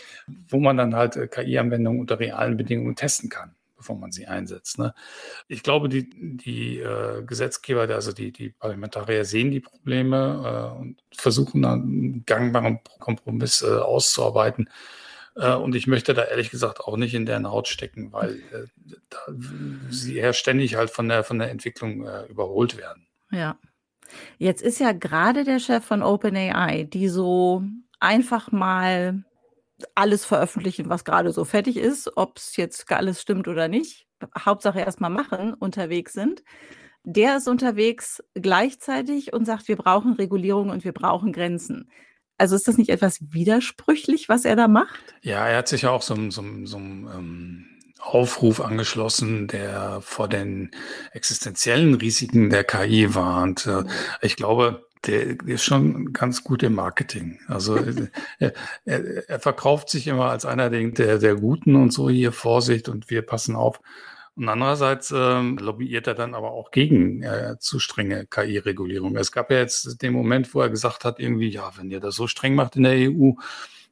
wo 0.49 0.59
man 0.59 0.77
dann 0.77 0.97
halt 0.97 1.17
äh, 1.17 1.29
KI-Anwendungen 1.29 2.01
unter 2.01 2.19
realen 2.19 2.57
Bedingungen 2.57 2.97
testen 2.97 3.29
kann 3.29 3.55
bevor 3.81 3.97
man 3.97 4.13
sie 4.13 4.27
einsetzt. 4.27 4.79
Ne? 4.79 4.93
Ich 5.49 5.63
glaube, 5.63 5.89
die, 5.89 6.11
die 6.11 6.81
äh, 6.81 7.23
Gesetzgeber, 7.25 7.89
also 7.89 8.13
die, 8.13 8.31
die 8.31 8.51
Parlamentarier 8.51 9.25
sehen 9.25 9.51
die 9.51 9.61
Probleme 9.61 10.75
äh, 10.77 10.79
und 10.79 10.99
versuchen 11.13 11.63
dann 11.63 11.83
einen 11.83 12.25
gangbaren 12.27 12.81
Kompromiss 12.99 13.63
äh, 13.63 13.69
auszuarbeiten. 13.69 14.69
Äh, 15.37 15.55
und 15.55 15.75
ich 15.75 15.87
möchte 15.87 16.14
da 16.14 16.25
ehrlich 16.25 16.51
gesagt 16.51 16.81
auch 16.81 16.97
nicht 16.97 17.14
in 17.14 17.27
deren 17.27 17.51
Haut 17.51 17.69
stecken, 17.69 18.12
weil 18.12 18.37
äh, 18.53 18.66
da, 19.09 19.19
sie 19.90 20.16
ja 20.16 20.33
ständig 20.33 20.75
halt 20.75 20.90
von 20.90 21.09
der, 21.09 21.25
von 21.25 21.38
der 21.38 21.51
Entwicklung 21.51 22.07
äh, 22.07 22.27
überholt 22.27 22.77
werden. 22.77 23.07
Ja. 23.31 23.59
Jetzt 24.38 24.62
ist 24.62 24.81
ja 24.81 24.93
gerade 24.93 25.45
der 25.45 25.61
Chef 25.61 25.85
von 25.85 26.03
OpenAI, 26.03 26.85
die 26.85 27.09
so 27.09 27.62
einfach 28.01 28.51
mal 28.51 29.25
alles 29.95 30.25
veröffentlichen, 30.25 30.88
was 30.88 31.05
gerade 31.05 31.33
so 31.33 31.45
fertig 31.45 31.77
ist, 31.77 32.16
ob 32.16 32.38
es 32.38 32.57
jetzt 32.57 32.90
alles 32.90 33.21
stimmt 33.21 33.49
oder 33.49 33.69
nicht. 33.69 34.07
Hauptsache 34.38 34.81
erstmal 34.81 35.11
machen, 35.11 35.55
unterwegs 35.55 36.12
sind. 36.12 36.43
Der 37.05 37.38
ist 37.38 37.49
unterwegs 37.49 38.23
gleichzeitig 38.35 39.33
und 39.33 39.47
sagt, 39.47 39.69
wir 39.69 39.77
brauchen 39.77 40.14
Regulierung 40.14 40.69
und 40.69 40.85
wir 40.85 40.93
brauchen 40.93 41.33
Grenzen. 41.33 41.90
Also 42.40 42.57
ist 42.57 42.66
das 42.66 42.79
nicht 42.79 42.88
etwas 42.88 43.18
widersprüchlich, 43.20 44.31
was 44.31 44.46
er 44.46 44.57
da 44.57 44.66
macht? 44.66 44.98
Ja, 45.20 45.46
er 45.46 45.59
hat 45.59 45.68
sich 45.68 45.83
ja 45.83 45.90
auch 45.90 46.00
so, 46.00 46.14
so, 46.31 46.42
so 46.64 46.79
ähm, 46.79 47.66
Aufruf 47.98 48.62
angeschlossen, 48.62 49.46
der 49.46 50.00
vor 50.00 50.26
den 50.26 50.70
existenziellen 51.12 51.92
Risiken 51.92 52.48
der 52.48 52.64
KI 52.64 53.14
warnt. 53.14 53.66
Mhm. 53.66 53.90
Ich 54.22 54.37
glaube, 54.37 54.87
der, 55.07 55.38
ist 55.44 55.64
schon 55.64 56.14
ganz 56.14 56.42
gut 56.42 56.62
im 56.62 56.76
Marketing. 56.76 57.40
Also 57.46 57.76
er, 58.38 58.55
er, 58.87 59.29
er, 59.29 59.38
verkauft 59.40 59.90
sich 59.90 60.07
immer 60.07 60.31
als 60.31 60.46
einer 60.46 60.70
der, 60.70 61.18
der 61.18 61.35
Guten 61.35 61.76
und 61.76 61.92
so 61.92 62.09
hier 62.09 62.33
Vorsicht 62.33 62.88
und 62.88 63.11
wir 63.11 63.20
passen 63.20 63.55
auf. 63.55 63.83
Und 64.40 64.48
andererseits 64.48 65.12
ähm, 65.14 65.59
lobbyiert 65.59 66.07
er 66.07 66.14
dann 66.14 66.35
aber 66.35 66.53
auch 66.53 66.70
gegen 66.70 67.22
äh, 67.22 67.57
zu 67.59 67.79
strenge 67.79 68.24
KI-Regulierung. 68.24 69.14
Es 69.18 69.33
gab 69.33 69.50
ja 69.50 69.59
jetzt 69.59 70.00
den 70.00 70.14
Moment, 70.14 70.55
wo 70.55 70.62
er 70.62 70.70
gesagt 70.70 71.05
hat, 71.05 71.20
irgendwie, 71.20 71.50
ja, 71.50 71.70
wenn 71.76 71.90
ihr 71.90 72.00
das 72.00 72.14
so 72.14 72.26
streng 72.26 72.55
macht 72.55 72.74
in 72.74 72.85
der 72.85 72.94
EU, 72.94 73.33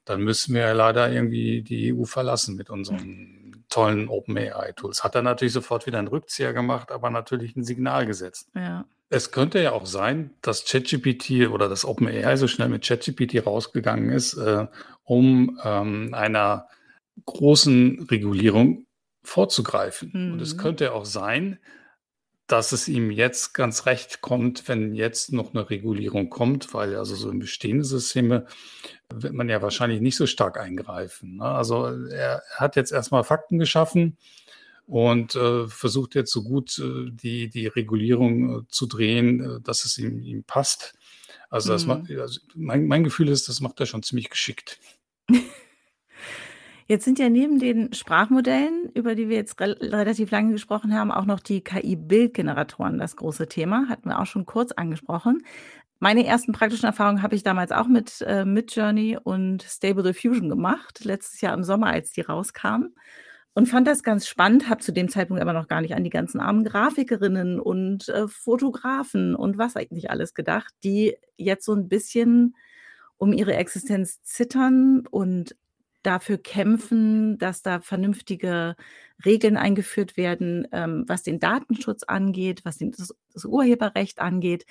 dann 0.07 0.23
müssen 0.23 0.55
wir 0.55 0.63
ja 0.63 0.73
leider 0.73 1.13
irgendwie 1.13 1.61
die 1.61 1.93
EU 1.93 2.05
verlassen 2.05 2.57
mit 2.57 2.71
unseren 2.71 3.63
tollen 3.69 4.09
OpenAI-Tools. 4.09 5.05
Hat 5.05 5.15
er 5.15 5.21
natürlich 5.21 5.53
sofort 5.53 5.85
wieder 5.85 5.99
einen 5.99 6.09
Rückzieher 6.09 6.55
gemacht, 6.55 6.93
aber 6.93 7.11
natürlich 7.11 7.55
ein 7.55 7.63
Signal 7.63 8.07
gesetzt. 8.07 8.49
Ja. 8.55 8.87
Es 9.11 9.33
könnte 9.33 9.61
ja 9.61 9.73
auch 9.73 9.85
sein, 9.85 10.31
dass 10.41 10.65
ChatGPT 10.65 11.51
oder 11.51 11.69
das 11.69 11.85
OpenAI 11.85 12.37
so 12.39 12.49
schnell 12.49 12.71
mit 12.71 12.87
ChatGPT 12.87 13.45
rausgegangen 13.45 14.09
ist, 14.09 14.33
äh, 14.39 14.67
um 15.05 15.61
ähm, 15.63 16.15
einer 16.15 16.69
großen 17.27 18.07
Regulierung 18.11 18.87
vorzugreifen. 19.29 20.11
Mhm. 20.13 20.33
Und 20.33 20.43
es 20.43 20.55
mhm. 20.55 20.59
könnte 20.59 20.93
auch 20.93 21.05
sein, 21.05 21.59
dass 22.47 22.73
es 22.73 22.89
ihm 22.89 23.11
jetzt 23.11 23.53
ganz 23.53 23.85
recht 23.85 24.23
kommt, 24.23 24.69
wenn 24.69 24.95
jetzt 24.95 25.33
noch 25.33 25.53
eine 25.53 25.69
Regulierung 25.69 26.31
kommt, 26.31 26.73
weil 26.73 26.97
also 26.97 27.15
so 27.15 27.31
in 27.31 27.39
bestehende 27.39 27.85
Systeme 27.85 28.47
wird 29.13 29.35
man 29.35 29.51
ja 29.51 29.61
wahrscheinlich 29.61 30.01
nicht 30.01 30.17
so 30.17 30.27
stark 30.27 30.59
eingreifen. 30.59 31.37
Ne? 31.37 31.45
Also 31.45 31.85
er 32.09 32.43
hat 32.57 32.75
jetzt 32.77 32.91
erstmal 32.91 33.23
Fakten 33.23 33.59
geschaffen 33.59 34.17
und 34.87 35.37
äh, 35.37 35.69
versucht 35.69 36.15
jetzt 36.15 36.33
so 36.33 36.43
gut 36.43 36.79
äh, 36.79 37.11
die, 37.11 37.51
die 37.51 37.67
Regulierung 37.67 38.61
äh, 38.61 38.63
zu 38.71 38.87
drehen, 38.87 39.41
äh, 39.45 39.61
dass 39.61 39.85
es 39.85 39.99
ihm, 39.99 40.23
ihm 40.23 40.43
passt. 40.45 40.95
Also, 41.51 41.73
das 41.73 41.83
mhm. 41.83 41.89
macht, 41.89 42.11
also 42.11 42.41
mein, 42.55 42.87
mein 42.87 43.05
Gefühl 43.05 43.29
ist, 43.29 43.49
das 43.49 43.61
macht 43.61 43.81
er 43.81 43.87
schon 43.87 44.03
ziemlich 44.03 44.31
geschickt. 44.31 44.81
Jetzt 46.91 47.05
sind 47.05 47.19
ja 47.19 47.29
neben 47.29 47.59
den 47.59 47.93
Sprachmodellen, 47.93 48.91
über 48.95 49.15
die 49.15 49.29
wir 49.29 49.37
jetzt 49.37 49.61
re 49.61 49.77
relativ 49.79 50.31
lange 50.31 50.53
gesprochen 50.53 50.95
haben, 50.95 51.11
auch 51.11 51.27
noch 51.27 51.41
die 51.41 51.61
KI-Bildgeneratoren 51.61 52.97
das 52.97 53.15
große 53.17 53.47
Thema. 53.47 53.91
Hatten 53.91 54.09
wir 54.09 54.19
auch 54.19 54.25
schon 54.25 54.47
kurz 54.47 54.73
angesprochen. 54.73 55.43
Meine 55.99 56.25
ersten 56.25 56.53
praktischen 56.53 56.87
Erfahrungen 56.87 57.21
habe 57.21 57.35
ich 57.35 57.43
damals 57.43 57.73
auch 57.73 57.89
mit 57.89 58.23
äh, 58.23 58.47
Midjourney 58.47 59.19
und 59.23 59.65
Stable 59.65 60.03
Diffusion 60.03 60.49
gemacht, 60.49 61.05
letztes 61.05 61.43
Jahr 61.43 61.53
im 61.53 61.63
Sommer, 61.63 61.89
als 61.89 62.13
die 62.13 62.23
rauskamen. 62.23 62.95
Und 63.53 63.67
fand 63.67 63.87
das 63.87 64.03
ganz 64.03 64.27
spannend, 64.27 64.71
habe 64.71 64.81
zu 64.81 64.93
dem 64.93 65.11
Zeitpunkt 65.11 65.43
aber 65.43 65.53
noch 65.53 65.69
gar 65.69 65.83
nicht 65.83 65.95
an 65.95 66.05
die 66.05 66.11
ganzen 66.11 66.41
armen 66.41 66.65
Grafikerinnen 66.65 67.61
und 67.61 68.09
äh, 68.09 68.29
Fotografen 68.29 69.35
und 69.35 69.59
was 69.59 69.77
eigentlich 69.77 70.11
alles 70.11 70.33
gedacht, 70.33 70.73
die 70.85 71.17
jetzt 71.37 71.67
so 71.67 71.75
ein 71.75 71.89
bisschen 71.89 72.55
um 73.19 73.35
ihre 73.35 73.57
Existenz 73.57 74.23
zittern 74.23 75.07
und 75.11 75.55
dafür 76.03 76.39
kämpfen, 76.39 77.39
dass 77.39 77.63
da 77.63 77.81
vernünftige 77.81 78.77
Regeln 79.25 79.57
eingeführt 79.57 80.17
werden, 80.17 80.69
ähm, 80.73 81.05
was 81.07 81.23
den 81.23 81.41
Datenschutz 81.41 82.05
angeht, 82.05 82.65
was 82.65 82.79
den, 82.79 82.93
das, 82.93 83.15
das, 83.33 83.45
Urheberrecht 83.45 84.21
angeht. 84.21 84.67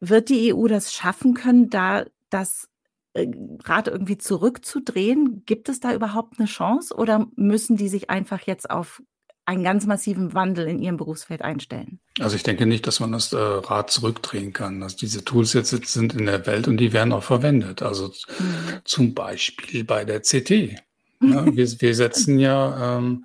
Wird 0.00 0.28
die 0.28 0.54
EU 0.54 0.66
das 0.66 0.92
schaffen 0.92 1.34
können, 1.34 1.70
da 1.70 2.04
das 2.30 2.68
äh, 3.14 3.26
Rad 3.64 3.88
irgendwie 3.88 4.18
zurückzudrehen? 4.18 5.44
Gibt 5.46 5.68
es 5.68 5.80
da 5.80 5.94
überhaupt 5.94 6.38
eine 6.38 6.48
Chance 6.48 6.94
oder 6.94 7.26
müssen 7.36 7.76
die 7.76 7.88
sich 7.88 8.10
einfach 8.10 8.42
jetzt 8.42 8.70
auf 8.70 9.02
einen 9.46 9.62
ganz 9.62 9.86
massiven 9.86 10.34
Wandel 10.34 10.66
in 10.66 10.80
ihrem 10.80 10.96
Berufsfeld 10.96 11.42
einstellen? 11.42 12.00
Also 12.20 12.36
ich 12.36 12.42
denke 12.42 12.66
nicht, 12.66 12.86
dass 12.86 13.00
man 13.00 13.12
das 13.12 13.32
äh, 13.32 13.36
Rad 13.36 13.90
zurückdrehen 13.90 14.52
kann. 14.52 14.82
Also 14.82 14.96
diese 14.96 15.24
Tools 15.24 15.52
jetzt 15.52 15.70
sind 15.70 16.14
in 16.14 16.26
der 16.26 16.46
Welt 16.46 16.68
und 16.68 16.76
die 16.76 16.92
werden 16.92 17.12
auch 17.12 17.22
verwendet. 17.22 17.82
Also 17.82 18.08
mhm. 18.08 18.80
zum 18.84 19.14
Beispiel 19.14 19.84
bei 19.84 20.04
der 20.04 20.20
CT. 20.20 20.50
Ja, 21.22 21.46
wir, 21.46 21.66
wir, 21.80 21.94
setzen 21.94 22.38
ja 22.38 22.98
ähm, 22.98 23.24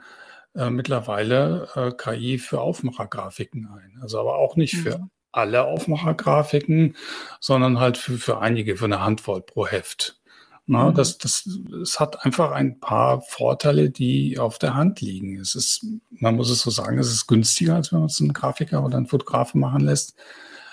äh, 0.56 0.70
mittlerweile 0.70 1.68
äh, 1.76 1.92
KI 1.92 2.38
für 2.38 2.62
Aufmachergrafiken 2.62 3.68
ein. 3.68 4.00
Also 4.02 4.18
aber 4.18 4.38
auch 4.38 4.56
nicht 4.56 4.76
mhm. 4.78 4.80
für 4.80 5.10
alle 5.34 5.66
Aufmachergrafiken, 5.66 6.96
sondern 7.42 7.82
halt 7.82 7.98
für, 7.98 8.18
für 8.18 8.40
einige, 8.40 8.78
für 8.78 8.86
eine 8.86 9.02
Handvoll 9.02 9.42
pro 9.42 9.68
Heft. 9.68 10.21
Na, 10.72 10.90
mhm. 10.90 10.94
das, 10.96 11.18
das, 11.18 11.50
es 11.82 12.00
hat 12.00 12.24
einfach 12.24 12.52
ein 12.52 12.80
paar 12.80 13.20
Vorteile, 13.20 13.90
die 13.90 14.40
auf 14.40 14.58
der 14.58 14.74
Hand 14.74 15.02
liegen. 15.02 15.38
Es 15.38 15.54
ist, 15.54 15.86
man 16.12 16.38
muss 16.38 16.50
es 16.50 16.62
so 16.62 16.72
sagen, 16.72 16.98
es 16.98 17.12
ist 17.12 17.28
günstiger, 17.28 17.76
als 17.76 17.92
wenn 17.92 18.00
man 18.00 18.08
es 18.08 18.22
einen 18.22 18.32
Grafiker 18.32 18.82
oder 18.86 18.96
einen 18.96 19.08
Fotografen 19.08 19.60
machen 19.60 19.82
lässt. 19.82 20.16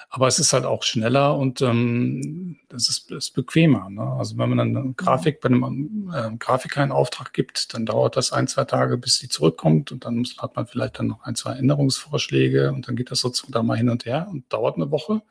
Aber 0.09 0.29
es 0.29 0.39
ist 0.39 0.53
halt 0.53 0.67
auch 0.67 0.85
schneller 0.85 1.37
und 1.37 1.63
ähm, 1.63 2.59
das 2.69 2.89
ist, 2.89 3.11
ist 3.11 3.35
bequemer. 3.35 3.91
Ne? 3.91 4.03
Also 4.03 4.39
wenn 4.39 4.49
man 4.49 4.59
dann 4.59 4.77
eine 4.77 4.95
Grafik 4.95 5.41
bei 5.41 5.49
einem 5.49 6.13
äh, 6.15 6.31
Grafiker 6.39 6.81
einen 6.81 6.93
Auftrag 6.93 7.33
gibt, 7.33 7.75
dann 7.75 7.85
dauert 7.85 8.17
das 8.17 8.31
ein, 8.31 8.47
zwei 8.47 8.67
Tage, 8.67 8.99
bis 8.99 9.19
die 9.19 9.29
zurückkommt 9.29 9.91
und 9.91 10.05
dann 10.05 10.19
muss, 10.19 10.39
hat 10.39 10.55
man 10.55 10.69
vielleicht 10.69 11.01
dann 11.01 11.09
noch 11.09 11.25
ein, 11.25 11.35
zwei 11.35 11.55
Änderungsvorschläge 11.55 12.73
und 12.73 12.87
dann 12.87 12.95
geht 12.95 13.11
das 13.11 13.19
sozusagen 13.19 13.53
da 13.53 13.65
mal 13.65 13.77
hin 13.77 13.91
und 13.91 14.07
her 14.07 14.29
und 14.31 14.45
dauert 14.53 14.77
eine 14.77 14.93
Woche. 14.93 15.23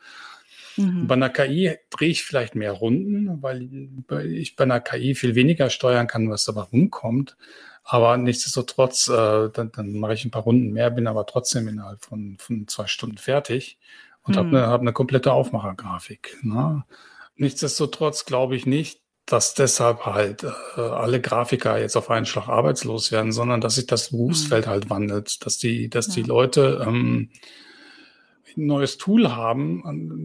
Mhm. 0.78 1.08
Bei 1.08 1.16
einer 1.16 1.30
KI 1.30 1.78
drehe 1.90 2.10
ich 2.10 2.24
vielleicht 2.24 2.56
mehr 2.56 2.72
Runden, 2.72 3.42
weil 3.42 3.70
ich 4.32 4.56
bei 4.56 4.64
einer 4.64 4.80
KI 4.80 5.16
viel 5.16 5.36
weniger 5.36 5.70
steuern 5.70 6.08
kann, 6.08 6.30
was 6.30 6.46
dabei 6.46 6.62
rumkommt. 6.62 7.38
Aber 7.84 8.18
nichtsdestotrotz, 8.18 9.08
äh, 9.08 9.50
dann, 9.50 9.72
dann 9.72 9.94
mache 9.94 10.14
ich 10.14 10.26
ein 10.26 10.32
paar 10.32 10.44
Runden 10.44 10.74
mehr, 10.74 10.90
bin 10.92 11.08
aber 11.08 11.26
trotzdem 11.26 11.68
innerhalb 11.68 12.04
von, 12.04 12.36
von 12.38 12.68
zwei 12.68 12.86
Stunden 12.88 13.18
fertig 13.18 13.80
und 14.24 14.36
mhm. 14.36 14.40
habe 14.40 14.50
eine, 14.50 14.68
hab 14.68 14.82
eine 14.82 14.94
komplette 14.94 15.32
Aufmachergrafik. 15.32 16.38
Ne? 16.44 16.84
Nichtsdestotrotz 17.38 18.26
glaube 18.26 18.56
ich 18.56 18.66
nicht, 18.66 19.02
dass 19.26 19.54
deshalb 19.54 20.06
halt 20.06 20.44
äh, 20.44 20.82
alle 20.82 21.22
Grafiker 21.22 21.78
jetzt 21.78 21.96
auf 21.98 22.10
einen 22.10 22.26
Schlag 22.26 22.48
arbeitslos 22.48 23.12
werden, 23.12 23.32
sondern 23.32 23.62
dass 23.62 23.76
sich 23.76 23.86
das 23.86 24.12
Berufsfeld 24.12 24.66
mhm. 24.66 24.70
halt 24.70 24.90
wandelt, 24.90 25.46
dass 25.46 25.58
die, 25.58 25.90
dass 25.90 26.08
ja. 26.08 26.14
die 26.16 26.24
Leute 26.24 26.84
ähm, 26.86 27.30
ein 28.58 28.66
neues 28.66 28.98
Tool 28.98 29.36
haben, 29.36 29.84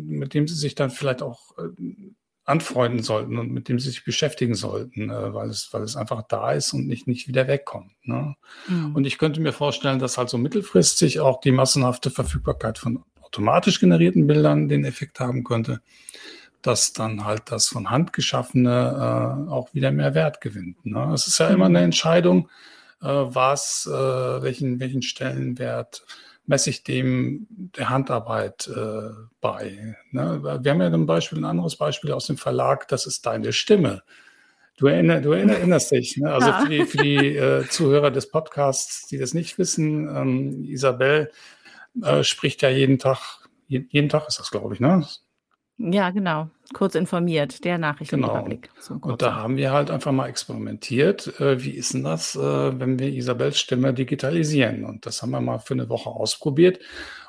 mit 0.09 0.35
dem 0.35 0.49
sie 0.49 0.55
sich 0.55 0.75
dann 0.75 0.91
vielleicht 0.91 1.23
auch 1.23 1.57
äh, 1.59 2.13
anfreunden 2.45 3.03
sollten 3.03 3.39
und 3.39 3.53
mit 3.53 3.69
dem 3.69 3.79
sie 3.79 3.91
sich 3.91 4.05
beschäftigen 4.05 4.55
sollten, 4.55 5.11
äh, 5.11 5.35
weil, 5.35 5.49
es, 5.49 5.73
weil 5.73 5.83
es 5.83 5.97
einfach 5.97 6.23
da 6.23 6.53
ist 6.53 6.73
und 6.73 6.89
nicht, 6.89 7.07
nicht 7.07 7.29
wieder 7.29 7.47
wegkommt. 7.47 7.93
Ne? 8.03 8.35
Mhm. 8.67 8.97
Und 8.97 9.07
ich 9.07 9.19
könnte 9.19 9.41
mir 9.41 9.53
vorstellen, 9.53 10.01
dass 10.01 10.19
halt 10.19 10.29
so 10.29 10.39
mittelfristig 10.39 11.21
auch 11.21 11.41
die 11.41 11.53
massenhafte 11.53 12.11
Verfügbarkeit 12.11 12.79
von 12.79 13.05
automatisch 13.21 13.79
generierten 13.79 14.27
Bildern 14.27 14.69
den 14.69 14.85
Effekt 14.85 15.21
haben 15.21 15.45
könnte, 15.45 15.81
dass 16.63 16.93
dann 16.93 17.25
halt 17.25 17.43
das 17.47 17.69
von 17.69 17.91
Hand 17.91 18.13
geschaffene 18.13 19.47
äh, 19.49 19.51
auch 19.51 19.73
wieder 19.73 19.93
mehr 19.93 20.15
Wert 20.15 20.41
gewinnt. 20.41 20.85
Ne? 20.85 21.13
Es 21.15 21.29
ist 21.29 21.39
ja 21.39 21.49
mhm. 21.49 21.55
immer 21.55 21.67
eine 21.67 21.81
Entscheidung, 21.81 22.49
äh, 23.01 23.07
was, 23.07 23.89
äh, 23.91 24.43
welchen, 24.43 24.81
welchen 24.81 25.03
Stellenwert 25.03 26.05
messe 26.47 26.71
ich 26.71 26.83
dem 26.83 27.47
der 27.51 27.91
Handarbeit 27.91 28.69
äh, 28.69 29.11
bei. 29.41 29.97
Ne? 30.11 30.43
Wir 30.43 30.73
haben 30.73 30.81
ja 30.81 30.89
ein 30.89 31.07
Beispiel, 31.07 31.39
ein 31.39 31.45
anderes 31.45 31.77
Beispiel 31.77 32.13
aus 32.13 32.27
dem 32.27 32.37
Verlag, 32.37 32.89
das 32.89 33.07
ist 33.07 33.27
deine 33.27 33.53
Stimme. 33.53 34.03
Du, 34.79 34.87
erinner, 34.87 35.21
du 35.21 35.33
erinnerst 35.33 35.93
dich, 35.93 36.17
ne? 36.17 36.33
also 36.33 36.49
ja. 36.49 36.61
für 36.61 36.69
die, 36.69 36.85
für 36.87 36.99
die 36.99 37.37
äh, 37.37 37.69
Zuhörer 37.69 38.11
des 38.11 38.31
Podcasts, 38.31 39.07
die 39.07 39.19
das 39.19 39.35
nicht 39.35 39.59
wissen, 39.59 40.09
ähm, 40.09 40.65
Isabel 40.65 41.31
äh, 42.03 42.25
spricht 42.25 42.63
ja 42.63 42.71
jeden 42.71 42.99
Tag, 42.99 43.49
jeden 43.69 44.09
Tag 44.09 44.27
ist 44.29 44.41
das, 44.41 44.51
glaube 44.51 44.75
ich, 44.75 44.81
ne? 44.81 45.07
Ja, 45.79 46.11
genau. 46.11 46.51
Kurz 46.73 46.95
informiert, 46.95 47.65
der 47.65 47.79
Nachrichtenüberblick. 47.79 48.71
Genau. 48.89 49.07
Und 49.07 49.23
da 49.23 49.37
haben 49.37 49.57
wir 49.57 49.73
halt 49.73 49.91
einfach 49.91 50.13
mal 50.13 50.29
experimentiert. 50.29 51.41
Äh, 51.41 51.63
wie 51.63 51.71
ist 51.71 51.95
denn 51.95 52.05
das, 52.05 52.35
äh, 52.35 52.41
wenn 52.41 52.99
wir 52.99 53.09
Isabels 53.09 53.59
Stimme 53.59 53.95
digitalisieren? 53.95 54.85
Und 54.85 55.07
das 55.07 55.23
haben 55.23 55.31
wir 55.31 55.41
mal 55.41 55.59
für 55.59 55.75
eine 55.75 55.89
Woche 55.89 56.11
ausprobiert. 56.11 56.81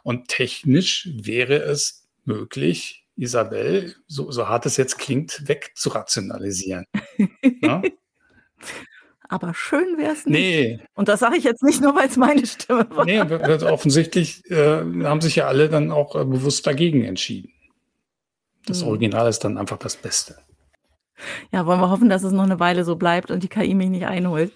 Und 0.04 0.28
technisch 0.28 1.10
wäre 1.14 1.56
es 1.56 2.08
möglich, 2.26 3.06
Isabel, 3.16 3.96
so, 4.08 4.32
so 4.32 4.48
hart 4.48 4.66
es 4.66 4.78
jetzt 4.78 4.98
klingt, 4.98 5.48
wegzurationalisieren. 5.48 6.86
ja? 7.62 7.82
Aber 9.30 9.54
schön 9.54 9.98
wäre 9.98 10.14
es 10.14 10.26
nicht. 10.26 10.38
Nee. 10.38 10.80
Und 10.94 11.08
das 11.08 11.20
sage 11.20 11.38
ich 11.38 11.44
jetzt 11.44 11.64
nicht 11.64 11.82
nur, 11.82 11.96
weil 11.96 12.08
es 12.08 12.18
meine 12.18 12.46
Stimme 12.46 12.88
war. 12.92 13.06
Nee, 13.06 13.22
offensichtlich 13.22 14.50
äh, 14.52 14.82
haben 15.04 15.22
sich 15.22 15.38
ja 15.38 15.48
alle 15.48 15.70
dann 15.70 15.92
auch 15.92 16.16
äh, 16.16 16.26
bewusst 16.26 16.68
dagegen 16.68 17.04
entschieden. 17.04 17.53
Das 18.66 18.82
hm. 18.82 18.90
Original 18.90 19.28
ist 19.28 19.40
dann 19.40 19.58
einfach 19.58 19.78
das 19.78 19.96
Beste. 19.96 20.38
Ja, 21.52 21.66
wollen 21.66 21.80
wir 21.80 21.90
hoffen, 21.90 22.10
dass 22.10 22.24
es 22.24 22.32
noch 22.32 22.44
eine 22.44 22.60
Weile 22.60 22.84
so 22.84 22.96
bleibt 22.96 23.32
und 23.32 23.44
die 23.44 23.48
KI 23.48 23.74
mich 23.74 23.90
nicht 23.90 24.06
einholt. 24.06 24.52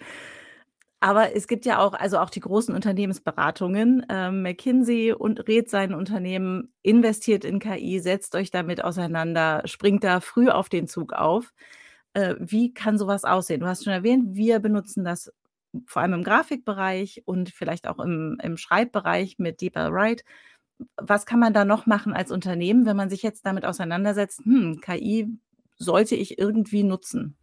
Aber 0.99 1.35
es 1.35 1.47
gibt 1.47 1.65
ja 1.65 1.79
auch, 1.79 1.93
also 1.93 2.17
auch 2.17 2.31
die 2.31 2.39
großen 2.39 2.73
Unternehmensberatungen. 2.73 4.05
Ähm, 4.09 4.41
McKinsey 4.41 5.13
und 5.13 5.47
rät 5.47 5.69
seinen 5.69 5.93
Unternehmen, 5.93 6.73
investiert 6.81 7.45
in 7.45 7.59
KI, 7.59 7.99
setzt 7.99 8.33
euch 8.35 8.49
damit 8.49 8.83
auseinander, 8.83 9.61
springt 9.65 10.03
da 10.03 10.21
früh 10.21 10.49
auf 10.49 10.69
den 10.69 10.87
Zug 10.87 11.13
auf. 11.13 11.53
Äh, 12.13 12.35
wie 12.39 12.73
kann 12.73 12.97
sowas 12.97 13.25
aussehen? 13.25 13.59
Du 13.59 13.67
hast 13.67 13.83
schon 13.83 13.93
erwähnt, 13.93 14.35
wir 14.35 14.59
benutzen 14.59 15.03
das 15.03 15.31
vor 15.85 16.01
allem 16.01 16.13
im 16.13 16.23
Grafikbereich 16.23 17.21
und 17.25 17.49
vielleicht 17.49 17.87
auch 17.87 17.99
im, 17.99 18.37
im 18.41 18.57
Schreibbereich 18.57 19.37
mit 19.37 19.61
Deeper 19.61 19.91
Write 19.91 20.23
was 20.97 21.25
kann 21.25 21.39
man 21.39 21.53
da 21.53 21.65
noch 21.65 21.85
machen 21.85 22.13
als 22.13 22.31
Unternehmen, 22.31 22.85
wenn 22.85 22.97
man 22.97 23.09
sich 23.09 23.23
jetzt 23.23 23.45
damit 23.45 23.65
auseinandersetzt, 23.65 24.41
hm, 24.43 24.79
KI 24.81 25.27
sollte 25.75 26.15
ich 26.15 26.39
irgendwie 26.39 26.83
nutzen? 26.83 27.35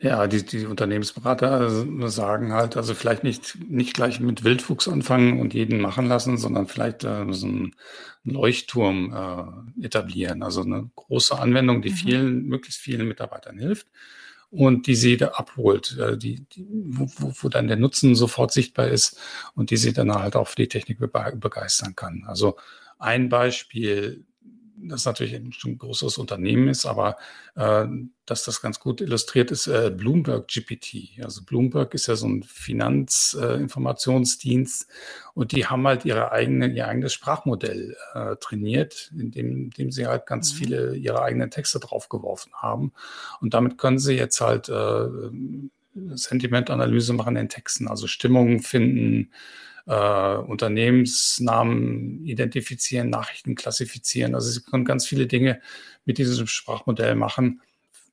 Ja, 0.00 0.26
die, 0.26 0.44
die 0.44 0.66
Unternehmensberater 0.66 1.86
sagen 2.10 2.52
halt, 2.52 2.76
also 2.76 2.94
vielleicht 2.94 3.22
nicht, 3.24 3.58
nicht 3.70 3.94
gleich 3.94 4.20
mit 4.20 4.44
Wildwuchs 4.44 4.88
anfangen 4.88 5.40
und 5.40 5.54
jeden 5.54 5.80
machen 5.80 6.06
lassen, 6.06 6.36
sondern 6.36 6.66
vielleicht 6.66 7.04
äh, 7.04 7.24
so 7.30 7.46
einen 7.46 7.76
Leuchtturm 8.24 9.14
äh, 9.80 9.84
etablieren. 9.86 10.42
Also 10.42 10.62
eine 10.62 10.90
große 10.94 11.38
Anwendung, 11.38 11.80
die 11.80 11.90
mhm. 11.90 11.94
vielen, 11.94 12.46
möglichst 12.46 12.80
vielen 12.80 13.08
Mitarbeitern 13.08 13.56
hilft 13.56 13.86
und 14.54 14.86
die 14.86 14.94
sie 14.94 15.16
da 15.16 15.28
abholt, 15.28 15.98
äh, 15.98 16.16
die, 16.16 16.44
die, 16.44 16.66
wo, 16.68 17.08
wo 17.40 17.48
dann 17.48 17.66
der 17.66 17.76
Nutzen 17.76 18.14
sofort 18.14 18.52
sichtbar 18.52 18.88
ist 18.88 19.18
und 19.54 19.70
die 19.70 19.76
sie 19.76 19.92
dann 19.92 20.14
halt 20.14 20.36
auch 20.36 20.48
für 20.48 20.56
die 20.56 20.68
Technik 20.68 20.98
begeistern 20.98 21.96
kann. 21.96 22.24
Also 22.26 22.56
ein 22.98 23.28
Beispiel, 23.28 24.24
das 24.88 25.04
natürlich 25.04 25.34
ein, 25.34 25.52
großes 25.78 26.18
Unternehmen 26.18 26.68
ist, 26.68 26.86
aber 26.86 27.16
äh, 27.56 27.86
dass 28.26 28.44
das 28.44 28.62
ganz 28.62 28.78
gut 28.80 29.00
illustriert 29.00 29.50
ist, 29.50 29.66
äh, 29.66 29.90
Bloomberg 29.94 30.48
GPT. 30.48 31.22
Also 31.22 31.42
Bloomberg 31.44 31.94
ist 31.94 32.06
ja 32.06 32.16
so 32.16 32.26
ein 32.26 32.42
Finanzinformationsdienst 32.42 34.82
äh, 34.82 34.86
und 35.34 35.52
die 35.52 35.66
haben 35.66 35.86
halt 35.86 36.04
ihre 36.04 36.32
eigene, 36.32 36.66
ihr 36.68 36.88
eigenes 36.88 37.12
Sprachmodell 37.12 37.96
äh, 38.14 38.34
trainiert, 38.36 39.12
indem, 39.18 39.64
indem 39.64 39.90
sie 39.90 40.06
halt 40.06 40.26
ganz 40.26 40.52
mhm. 40.52 40.56
viele 40.56 40.96
ihre 40.96 41.22
eigenen 41.22 41.50
Texte 41.50 41.80
draufgeworfen 41.80 42.52
haben. 42.54 42.92
Und 43.40 43.54
damit 43.54 43.78
können 43.78 43.98
sie 43.98 44.14
jetzt 44.14 44.40
halt 44.40 44.68
äh, 44.68 45.08
Sentimentanalyse 45.94 47.12
machen 47.12 47.36
in 47.36 47.48
Texten, 47.48 47.88
also 47.88 48.06
Stimmungen 48.06 48.60
finden, 48.60 49.30
äh, 49.86 50.36
Unternehmensnamen 50.36 52.24
identifizieren, 52.24 53.10
Nachrichten 53.10 53.54
klassifizieren. 53.54 54.34
Also 54.34 54.50
sie 54.50 54.62
können 54.62 54.84
ganz 54.84 55.06
viele 55.06 55.26
Dinge 55.26 55.60
mit 56.04 56.18
diesem 56.18 56.46
Sprachmodell 56.46 57.14
machen. 57.14 57.60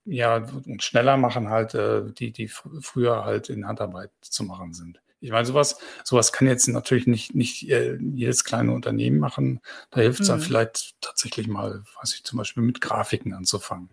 Ja, 0.03 0.37
und 0.65 0.83
schneller 0.83 1.17
machen 1.17 1.49
halt, 1.49 1.75
äh, 1.75 2.11
die, 2.11 2.31
die 2.31 2.47
fr 2.47 2.69
früher 2.81 3.23
halt 3.23 3.49
in 3.49 3.67
Handarbeit 3.67 4.11
zu 4.21 4.43
machen 4.43 4.73
sind. 4.73 4.99
Ich 5.23 5.29
meine, 5.29 5.45
sowas, 5.45 5.77
sowas 6.03 6.33
kann 6.33 6.47
jetzt 6.47 6.67
natürlich 6.67 7.05
nicht, 7.05 7.35
nicht 7.35 7.69
äh, 7.69 7.97
jedes 7.97 8.43
kleine 8.43 8.71
Unternehmen 8.73 9.19
machen. 9.19 9.61
Da 9.91 10.01
hilft 10.01 10.21
es 10.21 10.27
mhm. 10.27 10.31
dann 10.31 10.41
vielleicht 10.41 10.95
tatsächlich 10.99 11.47
mal, 11.47 11.83
weiß 12.01 12.15
ich, 12.15 12.23
zum 12.23 12.37
Beispiel 12.39 12.63
mit 12.63 12.81
Grafiken 12.81 13.33
anzufangen. 13.33 13.89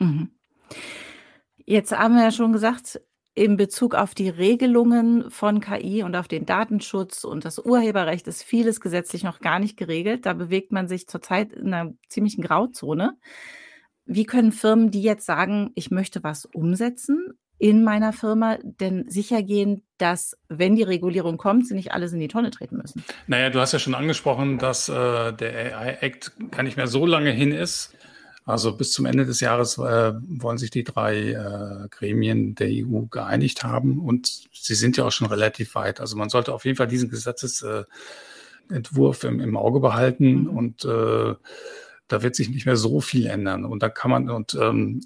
Mhm. 0.00 0.30
Jetzt 1.64 1.92
haben 1.92 2.16
wir 2.16 2.24
ja 2.24 2.32
schon 2.32 2.52
gesagt, 2.52 3.00
in 3.36 3.58
Bezug 3.58 3.94
auf 3.94 4.14
die 4.14 4.30
Regelungen 4.30 5.30
von 5.30 5.60
KI 5.60 6.02
und 6.02 6.16
auf 6.16 6.26
den 6.26 6.46
Datenschutz 6.46 7.22
und 7.22 7.44
das 7.44 7.58
Urheberrecht 7.58 8.26
ist 8.26 8.42
vieles 8.42 8.80
gesetzlich 8.80 9.24
noch 9.24 9.40
gar 9.40 9.58
nicht 9.58 9.76
geregelt. 9.76 10.24
Da 10.24 10.32
bewegt 10.32 10.72
man 10.72 10.88
sich 10.88 11.06
zurzeit 11.06 11.52
in 11.52 11.74
einer 11.74 11.92
ziemlichen 12.08 12.42
Grauzone. 12.42 13.18
Wie 14.06 14.24
können 14.24 14.52
Firmen, 14.52 14.90
die 14.90 15.02
jetzt 15.02 15.26
sagen, 15.26 15.70
ich 15.74 15.90
möchte 15.90 16.24
was 16.24 16.46
umsetzen 16.46 17.34
in 17.58 17.84
meiner 17.84 18.14
Firma, 18.14 18.56
denn 18.62 19.04
sicher 19.08 19.42
gehen, 19.42 19.82
dass, 19.98 20.38
wenn 20.48 20.74
die 20.74 20.82
Regulierung 20.82 21.36
kommt, 21.36 21.68
sie 21.68 21.74
nicht 21.74 21.92
alles 21.92 22.14
in 22.14 22.20
die 22.20 22.28
Tonne 22.28 22.50
treten 22.50 22.78
müssen? 22.78 23.04
Naja, 23.26 23.50
du 23.50 23.60
hast 23.60 23.72
ja 23.72 23.78
schon 23.78 23.94
angesprochen, 23.94 24.56
dass 24.56 24.88
äh, 24.88 25.32
der 25.34 25.78
AI-Act 25.78 26.32
gar 26.52 26.62
nicht 26.62 26.78
mehr 26.78 26.86
so 26.86 27.04
lange 27.04 27.32
hin 27.32 27.52
ist. 27.52 27.94
Also 28.46 28.74
bis 28.76 28.92
zum 28.92 29.06
Ende 29.06 29.26
des 29.26 29.40
Jahres 29.40 29.76
äh, 29.76 30.12
wollen 30.14 30.56
sich 30.56 30.70
die 30.70 30.84
drei 30.84 31.32
äh, 31.32 31.88
Gremien 31.90 32.54
der 32.54 32.68
EU 32.70 33.06
geeinigt 33.10 33.64
haben 33.64 33.98
und 33.98 34.44
sie 34.52 34.76
sind 34.76 34.96
ja 34.96 35.04
auch 35.04 35.10
schon 35.10 35.26
relativ 35.26 35.74
weit. 35.74 36.00
Also 36.00 36.16
man 36.16 36.28
sollte 36.28 36.54
auf 36.54 36.64
jeden 36.64 36.76
Fall 36.76 36.86
diesen 36.86 37.10
Gesetzesentwurf 37.10 39.24
im, 39.24 39.40
im 39.40 39.56
Auge 39.56 39.80
behalten 39.80 40.42
mhm. 40.42 40.48
und 40.48 40.84
äh, 40.84 41.34
da 42.06 42.22
wird 42.22 42.36
sich 42.36 42.48
nicht 42.48 42.66
mehr 42.66 42.76
so 42.76 43.00
viel 43.00 43.26
ändern. 43.26 43.64
Und 43.64 43.82
da 43.82 43.88
kann 43.88 44.12
man 44.12 44.30
und 44.30 44.54
ähm, 44.54 45.00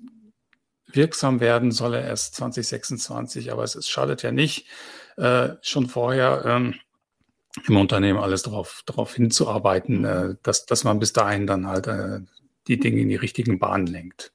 wirksam 0.87 1.41
werden 1.41 1.73
soll 1.73 1.95
er 1.95 2.05
erst 2.05 2.35
2026, 2.35 3.53
aber 3.53 3.65
es, 3.65 3.75
es 3.75 3.89
schadet 3.89 4.23
ja 4.23 4.33
nicht, 4.33 4.67
äh, 5.17 5.55
schon 5.63 5.87
vorher 5.87 6.43
ähm, 6.45 6.75
im 7.67 7.79
Unternehmen 7.79 8.19
alles 8.19 8.43
darauf 8.43 8.83
darauf 8.85 9.15
hinzuarbeiten, 9.15 10.05
äh, 10.05 10.35
dass, 10.43 10.67
dass 10.67 10.85
man 10.85 10.99
bis 10.99 11.15
dahin 11.15 11.47
dann 11.47 11.67
halt 11.67 11.87
äh, 11.87 12.21
die 12.71 12.79
Dinge 12.79 13.01
in 13.01 13.09
die 13.09 13.17
richtigen 13.17 13.59
Bahnen 13.59 13.87
lenkt. 13.87 14.33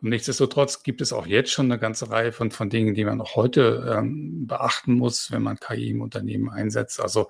Und 0.00 0.10
nichtsdestotrotz 0.10 0.84
gibt 0.84 1.00
es 1.00 1.12
auch 1.12 1.26
jetzt 1.26 1.50
schon 1.50 1.66
eine 1.66 1.78
ganze 1.78 2.08
Reihe 2.08 2.30
von, 2.30 2.52
von 2.52 2.70
Dingen, 2.70 2.94
die 2.94 3.04
man 3.04 3.20
auch 3.20 3.34
heute 3.34 3.96
ähm, 3.98 4.46
beachten 4.46 4.94
muss, 4.94 5.32
wenn 5.32 5.42
man 5.42 5.58
KI 5.58 5.90
im 5.90 6.02
Unternehmen 6.02 6.48
einsetzt. 6.50 7.00
Also 7.00 7.28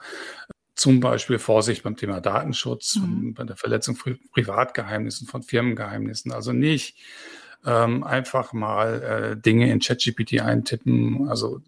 zum 0.75 1.01
Beispiel 1.01 1.39
Vorsicht 1.39 1.83
beim 1.83 1.97
Thema 1.97 2.21
Datenschutz, 2.21 2.97
mhm. 2.97 3.33
bei 3.33 3.45
der 3.45 3.57
Verletzung 3.57 3.97
von 3.97 4.19
Privatgeheimnissen, 4.33 5.27
von 5.27 5.43
Firmengeheimnissen. 5.43 6.31
Also 6.31 6.53
nicht 6.53 6.99
ähm, 7.65 8.05
einfach 8.05 8.53
mal 8.53 9.03
äh, 9.03 9.41
Dinge 9.41 9.73
in 9.73 9.81
ChatGPT 9.81 10.41
eintippen. 10.43 11.27
Also 11.29 11.63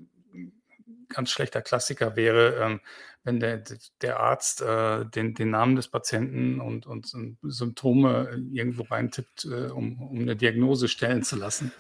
ganz 1.09 1.31
schlechter 1.31 1.63
Klassiker 1.63 2.15
wäre, 2.15 2.57
ähm, 2.63 2.81
wenn 3.23 3.41
der, 3.41 3.63
der 4.01 4.21
Arzt 4.21 4.63
äh, 4.63 5.05
den, 5.07 5.35
den 5.35 5.51
Namen 5.51 5.77
des 5.77 5.89
Patienten 5.89 6.61
und, 6.61 6.87
und, 6.87 7.13
Symptome 7.43 8.31
irgendwo 8.53 8.83
reintippt, 8.85 9.45
äh, 9.45 9.67
um, 9.67 10.01
um 10.01 10.21
eine 10.21 10.37
Diagnose 10.37 10.89
stellen 10.89 11.23
zu 11.23 11.37
lassen. 11.37 11.73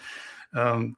Ähm, 0.54 0.96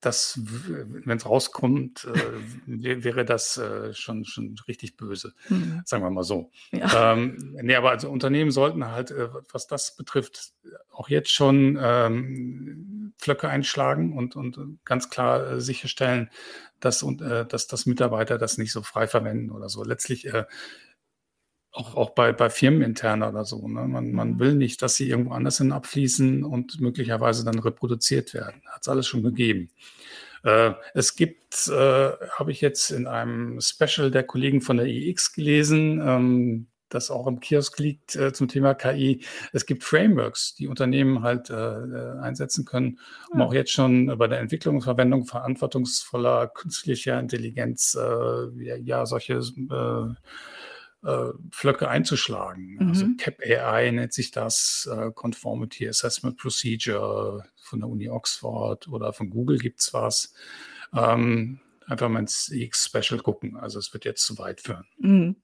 das, 0.00 0.38
wenn 0.44 1.16
es 1.16 1.26
rauskommt, 1.26 2.06
äh, 2.06 3.04
wäre 3.04 3.24
das 3.24 3.56
äh, 3.58 3.92
schon, 3.94 4.24
schon 4.24 4.54
richtig 4.68 4.96
böse, 4.96 5.34
mhm. 5.48 5.82
sagen 5.84 6.04
wir 6.04 6.10
mal 6.10 6.22
so. 6.22 6.50
Ja. 6.70 7.14
Ähm, 7.14 7.56
nee, 7.60 7.74
aber 7.74 7.90
also 7.90 8.08
Unternehmen 8.08 8.50
sollten 8.50 8.86
halt, 8.86 9.10
äh, 9.10 9.28
was 9.52 9.66
das 9.66 9.96
betrifft, 9.96 10.52
auch 10.90 11.08
jetzt 11.08 11.30
schon 11.30 11.78
ähm, 11.80 13.12
Flöcke 13.18 13.48
einschlagen 13.48 14.16
und, 14.16 14.36
und 14.36 14.78
ganz 14.84 15.10
klar 15.10 15.52
äh, 15.52 15.60
sicherstellen, 15.60 16.30
dass, 16.80 17.02
und, 17.02 17.20
äh, 17.20 17.44
dass, 17.46 17.66
dass 17.66 17.86
Mitarbeiter 17.86 18.38
das 18.38 18.58
nicht 18.58 18.72
so 18.72 18.82
frei 18.82 19.08
verwenden 19.08 19.50
oder 19.50 19.68
so. 19.68 19.82
Letztlich 19.82 20.26
äh, 20.26 20.44
auch, 21.78 21.94
auch 21.94 22.10
bei, 22.10 22.32
bei 22.32 22.50
Firmenintern 22.50 23.22
oder 23.22 23.44
so. 23.44 23.66
Ne? 23.68 23.86
Man, 23.86 24.12
man 24.12 24.32
mhm. 24.32 24.38
will 24.38 24.54
nicht, 24.54 24.82
dass 24.82 24.96
sie 24.96 25.08
irgendwo 25.08 25.32
anders 25.32 25.58
hin 25.58 25.72
abfließen 25.72 26.44
und 26.44 26.80
möglicherweise 26.80 27.44
dann 27.44 27.58
reproduziert 27.58 28.34
werden. 28.34 28.62
Hat 28.66 28.82
es 28.82 28.88
alles 28.88 29.06
schon 29.06 29.22
gegeben. 29.22 29.70
Äh, 30.42 30.72
es 30.94 31.14
gibt, 31.14 31.68
äh, 31.68 32.10
habe 32.32 32.50
ich 32.50 32.60
jetzt 32.60 32.90
in 32.90 33.06
einem 33.06 33.60
Special 33.60 34.10
der 34.10 34.24
Kollegen 34.24 34.60
von 34.60 34.76
der 34.76 34.86
EX 34.86 35.32
gelesen, 35.32 36.00
ähm, 36.04 36.66
das 36.88 37.10
auch 37.10 37.26
im 37.26 37.40
Kiosk 37.40 37.78
liegt 37.78 38.16
äh, 38.16 38.32
zum 38.32 38.48
Thema 38.48 38.74
KI. 38.74 39.22
Es 39.52 39.66
gibt 39.66 39.84
Frameworks, 39.84 40.54
die 40.54 40.68
Unternehmen 40.68 41.22
halt 41.22 41.50
äh, 41.50 41.54
äh 41.54 42.18
einsetzen 42.20 42.64
können, 42.64 42.98
um 43.30 43.40
ja. 43.40 43.46
auch 43.46 43.52
jetzt 43.52 43.72
schon 43.72 44.06
bei 44.16 44.26
der 44.26 44.40
Entwicklung 44.40 44.76
und 44.76 44.82
Verwendung 44.82 45.26
verantwortungsvoller 45.26 46.48
künstlicher 46.48 47.20
Intelligenz 47.20 47.94
äh, 47.94 48.64
ja, 48.64 48.76
ja, 48.76 49.06
solche 49.06 49.34
äh, 49.34 50.14
äh, 51.04 51.30
Flöcke 51.50 51.88
einzuschlagen. 51.88 52.76
Also 52.80 53.06
mhm. 53.06 53.16
Also 53.18 53.24
CAP 53.24 53.40
AI 53.40 53.90
nennt 53.90 54.12
sich 54.12 54.30
das, 54.30 54.88
äh, 54.92 55.10
Conformity 55.12 55.88
Assessment 55.88 56.36
Procedure 56.36 57.44
von 57.60 57.80
der 57.80 57.88
Uni 57.88 58.08
Oxford 58.08 58.88
oder 58.88 59.12
von 59.12 59.30
Google 59.30 59.58
gibt 59.58 59.80
es 59.80 59.94
was. 59.94 60.34
Ähm, 60.94 61.60
einfach 61.86 62.08
mal 62.08 62.20
ins 62.20 62.50
X-Special 62.50 63.20
gucken. 63.20 63.56
Also 63.56 63.78
es 63.78 63.92
wird 63.92 64.04
jetzt 64.04 64.24
zu 64.24 64.38
weit 64.38 64.60
führen. 64.60 64.84
Mhm. 64.98 65.36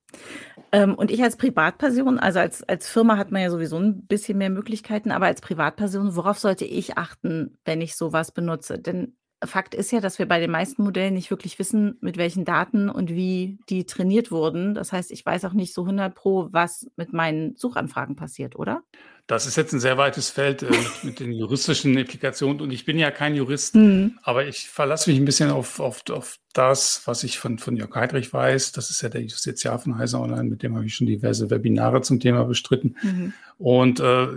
Ähm, 0.73 0.95
und 0.95 1.11
ich 1.11 1.23
als 1.23 1.37
Privatperson, 1.37 2.19
also 2.19 2.39
als, 2.39 2.63
als 2.65 2.89
Firma 2.89 3.17
hat 3.17 3.31
man 3.31 3.43
ja 3.43 3.51
sowieso 3.51 3.79
ein 3.79 4.07
bisschen 4.07 4.39
mehr 4.39 4.51
Möglichkeiten, 4.51 5.11
aber 5.11 5.27
als 5.27 5.41
Privatperson, 5.41 6.17
worauf 6.17 6.39
sollte 6.39 6.65
ich 6.65 6.99
achten, 6.99 7.59
wenn 7.65 7.81
ich 7.81 7.97
sowas 7.97 8.33
benutze? 8.33 8.79
Denn 8.79 9.17
Fakt 9.47 9.75
ist 9.75 9.93
ja, 9.93 10.01
dass 10.01 10.19
wir 10.19 10.27
bei 10.27 10.41
den 10.41 10.51
meisten 10.51 10.83
Modellen 10.83 11.15
nicht 11.15 11.31
wirklich 11.31 11.59
wissen, 11.59 11.97
mit 12.01 12.17
welchen 12.17 12.45
Daten 12.45 12.89
und 12.89 13.11
wie 13.11 13.59
die 13.69 13.85
trainiert 13.85 14.31
wurden. 14.31 14.75
Das 14.75 14.93
heißt, 14.93 15.11
ich 15.11 15.25
weiß 15.25 15.45
auch 15.45 15.53
nicht 15.53 15.75
so 15.75 15.83
100 15.83 16.15
pro, 16.15 16.49
was 16.51 16.91
mit 16.97 17.13
meinen 17.13 17.57
Suchanfragen 17.57 18.17
passiert, 18.17 18.57
oder? 18.57 18.83
Das 19.27 19.47
ist 19.47 19.57
jetzt 19.57 19.73
ein 19.73 19.81
sehr 19.81 19.97
weites 19.97 20.29
Feld 20.29 20.63
äh, 20.63 20.67
mit, 20.67 21.05
mit, 21.05 21.21
den 21.21 21.33
juristischen 21.33 21.97
Implikationen 21.97 22.61
und 22.61 22.71
ich 22.73 22.85
bin 22.85 22.99
ja 22.99 23.11
kein 23.11 23.35
Jurist, 23.35 23.75
mhm. 23.75 24.19
aber 24.23 24.47
ich 24.47 24.69
verlasse 24.69 25.09
mich 25.09 25.19
ein 25.19 25.25
bisschen 25.25 25.51
auf, 25.51 25.81
auf, 25.81 26.03
auf 26.11 26.39
das, 26.53 27.03
was 27.07 27.25
ich 27.25 27.39
von, 27.39 27.59
von 27.59 27.75
Jörg 27.75 27.95
Heidrich 27.95 28.33
weiß. 28.33 28.73
Das 28.73 28.91
ist 28.91 29.01
ja 29.01 29.09
der 29.09 29.23
Justiziar 29.23 29.79
von 29.79 29.97
Heiser 29.97 30.21
Online, 30.21 30.45
mit 30.45 30.63
dem 30.63 30.77
habe 30.77 30.85
ich 30.85 30.95
schon 30.95 31.07
diverse 31.07 31.49
Webinare 31.49 32.03
zum 32.03 32.21
Thema 32.21 32.45
bestritten. 32.45 32.97
Mhm. 33.03 33.33
Und 33.57 34.01
äh, 34.01 34.29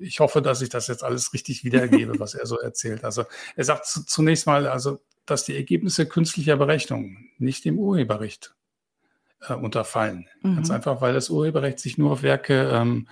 ich 0.00 0.20
hoffe, 0.20 0.42
dass 0.42 0.62
ich 0.62 0.68
das 0.68 0.88
jetzt 0.88 1.04
alles 1.04 1.32
richtig 1.32 1.64
wiedergebe, 1.64 2.18
was 2.18 2.34
er 2.34 2.46
so 2.46 2.58
erzählt. 2.58 3.04
Also 3.04 3.24
er 3.56 3.64
sagt 3.64 3.86
zunächst 3.86 4.46
mal, 4.46 4.66
also, 4.66 5.00
dass 5.26 5.44
die 5.44 5.56
Ergebnisse 5.56 6.06
künstlicher 6.06 6.56
Berechnung 6.56 7.18
nicht 7.38 7.64
dem 7.64 7.78
Urheberrecht 7.78 8.54
äh, 9.46 9.54
unterfallen. 9.54 10.28
Mhm. 10.42 10.56
Ganz 10.56 10.70
einfach, 10.70 11.00
weil 11.00 11.14
das 11.14 11.30
Urheberrecht 11.30 11.78
sich 11.78 11.98
nur 11.98 12.12
auf 12.12 12.22
Werke 12.22 12.70
ähm, 12.72 13.08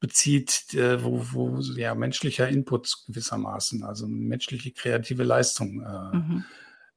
bezieht, 0.00 0.74
äh, 0.74 1.02
wo, 1.02 1.24
wo 1.32 1.60
ja 1.76 1.94
menschlicher 1.94 2.48
Input 2.48 3.04
gewissermaßen, 3.06 3.84
also 3.84 4.06
menschliche 4.06 4.72
kreative 4.72 5.24
Leistung 5.24 5.80
äh, 5.80 6.16
mhm. 6.16 6.44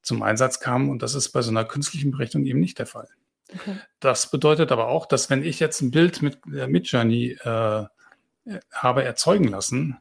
zum 0.02 0.22
Einsatz 0.22 0.60
kam. 0.60 0.90
Und 0.90 1.02
das 1.02 1.16
ist 1.16 1.30
bei 1.30 1.42
so 1.42 1.50
einer 1.50 1.66
künstlichen 1.66 2.12
Berechnung 2.12 2.46
eben 2.46 2.60
nicht 2.60 2.80
der 2.80 2.86
Fall. 2.86 3.08
Okay. 3.54 3.78
Das 4.02 4.30
bedeutet 4.30 4.72
aber 4.72 4.90
auch, 4.90 5.06
dass 5.06 5.30
wenn 5.30 5.44
ich 5.44 5.60
jetzt 5.60 5.82
ein 5.82 5.92
Bild 5.92 6.22
mit 6.22 6.40
äh, 6.54 6.68
Midjourney 6.68 7.38
äh, 7.42 7.86
habe 8.72 9.04
erzeugen 9.04 9.48
lassen, 9.48 9.98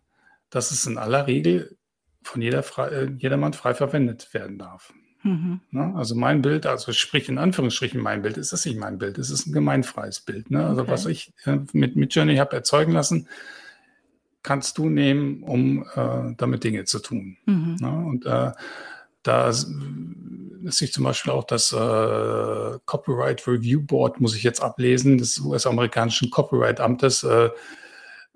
dass 0.51 0.71
es 0.71 0.87
in 0.87 0.99
aller 0.99 1.27
Regel 1.27 1.77
von 2.23 2.43
jeder 2.43 2.63
frei, 2.63 2.89
äh, 2.89 3.11
jedermann 3.19 3.53
frei 3.53 3.75
verwendet 3.75 4.33
werden 4.35 4.59
darf. 4.59 4.93
Mhm. 5.23 5.61
Ne? 5.71 5.93
Also 5.97 6.15
mein 6.15 6.43
Bild, 6.43 6.67
also 6.67 6.93
sprich 6.93 7.29
in 7.29 7.39
Anführungsstrichen 7.39 8.01
mein 8.01 8.23
Bild, 8.23 8.37
ist 8.37 8.53
das 8.53 8.65
nicht 8.65 8.79
mein 8.79 8.99
Bild, 8.99 9.19
es 9.19 9.31
ist 9.31 9.47
ein 9.47 9.53
gemeinfreies 9.53 10.21
Bild. 10.21 10.51
Ne? 10.51 10.65
Also 10.65 10.83
okay. 10.83 10.91
was 10.91 11.07
ich 11.07 11.33
äh, 11.45 11.59
mit 11.73 11.97
Midjourney 11.97 12.37
habe 12.37 12.55
erzeugen 12.57 12.93
lassen, 12.93 13.29
kannst 14.43 14.79
du 14.79 14.89
nehmen, 14.89 15.43
um 15.43 15.85
äh, 15.95 16.35
damit 16.37 16.65
Dinge 16.65 16.85
zu 16.85 17.01
tun. 17.01 17.37
Mhm. 17.47 17.77
Ne? 17.81 17.91
Und 17.91 18.27
äh, 18.27 18.53
da 19.23 19.49
ist 19.49 19.69
sich 20.65 20.93
zum 20.93 21.05
Beispiel 21.05 21.33
auch 21.33 21.45
das 21.45 21.73
äh, 21.73 22.79
Copyright 22.85 23.47
Review 23.47 23.83
Board, 23.83 24.21
muss 24.21 24.37
ich 24.37 24.43
jetzt 24.43 24.63
ablesen, 24.63 25.19
des 25.19 25.39
US-amerikanischen 25.41 26.31
Copyright-Amtes, 26.31 27.25
äh, 27.25 27.51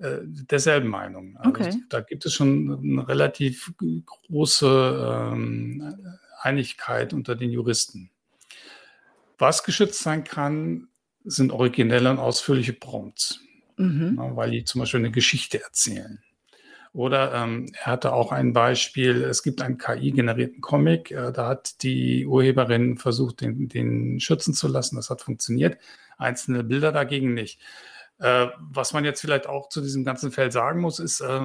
derselben 0.00 0.88
Meinung. 0.88 1.36
Also 1.36 1.50
okay. 1.50 1.74
Da 1.88 2.00
gibt 2.00 2.24
es 2.24 2.32
schon 2.32 2.80
eine 2.82 3.08
relativ 3.08 3.72
große 3.78 5.30
ähm, 5.32 5.94
Einigkeit 6.40 7.12
unter 7.12 7.36
den 7.36 7.50
Juristen. 7.50 8.10
Was 9.38 9.62
geschützt 9.64 10.02
sein 10.02 10.24
kann, 10.24 10.88
sind 11.24 11.52
originelle 11.52 12.10
und 12.10 12.18
ausführliche 12.18 12.72
Prompts, 12.72 13.40
mhm. 13.76 14.16
ja, 14.18 14.36
weil 14.36 14.50
die 14.50 14.64
zum 14.64 14.80
Beispiel 14.80 15.00
eine 15.00 15.10
Geschichte 15.10 15.62
erzählen. 15.62 16.22
Oder 16.92 17.34
ähm, 17.34 17.66
er 17.72 17.86
hatte 17.86 18.12
auch 18.12 18.32
ein 18.32 18.52
Beispiel, 18.52 19.22
es 19.22 19.42
gibt 19.42 19.62
einen 19.62 19.78
KI-generierten 19.78 20.60
Comic, 20.60 21.12
äh, 21.12 21.30
da 21.32 21.46
hat 21.46 21.82
die 21.82 22.26
Urheberin 22.26 22.98
versucht, 22.98 23.42
den, 23.42 23.68
den 23.68 24.18
schützen 24.18 24.54
zu 24.54 24.66
lassen, 24.66 24.96
das 24.96 25.08
hat 25.08 25.20
funktioniert, 25.20 25.78
einzelne 26.18 26.64
Bilder 26.64 26.90
dagegen 26.90 27.32
nicht. 27.32 27.60
Äh, 28.20 28.48
was 28.58 28.92
man 28.92 29.04
jetzt 29.06 29.22
vielleicht 29.22 29.46
auch 29.46 29.70
zu 29.70 29.80
diesem 29.80 30.04
ganzen 30.04 30.30
Feld 30.30 30.52
sagen 30.52 30.80
muss, 30.80 30.98
ist, 30.98 31.20
äh, 31.20 31.40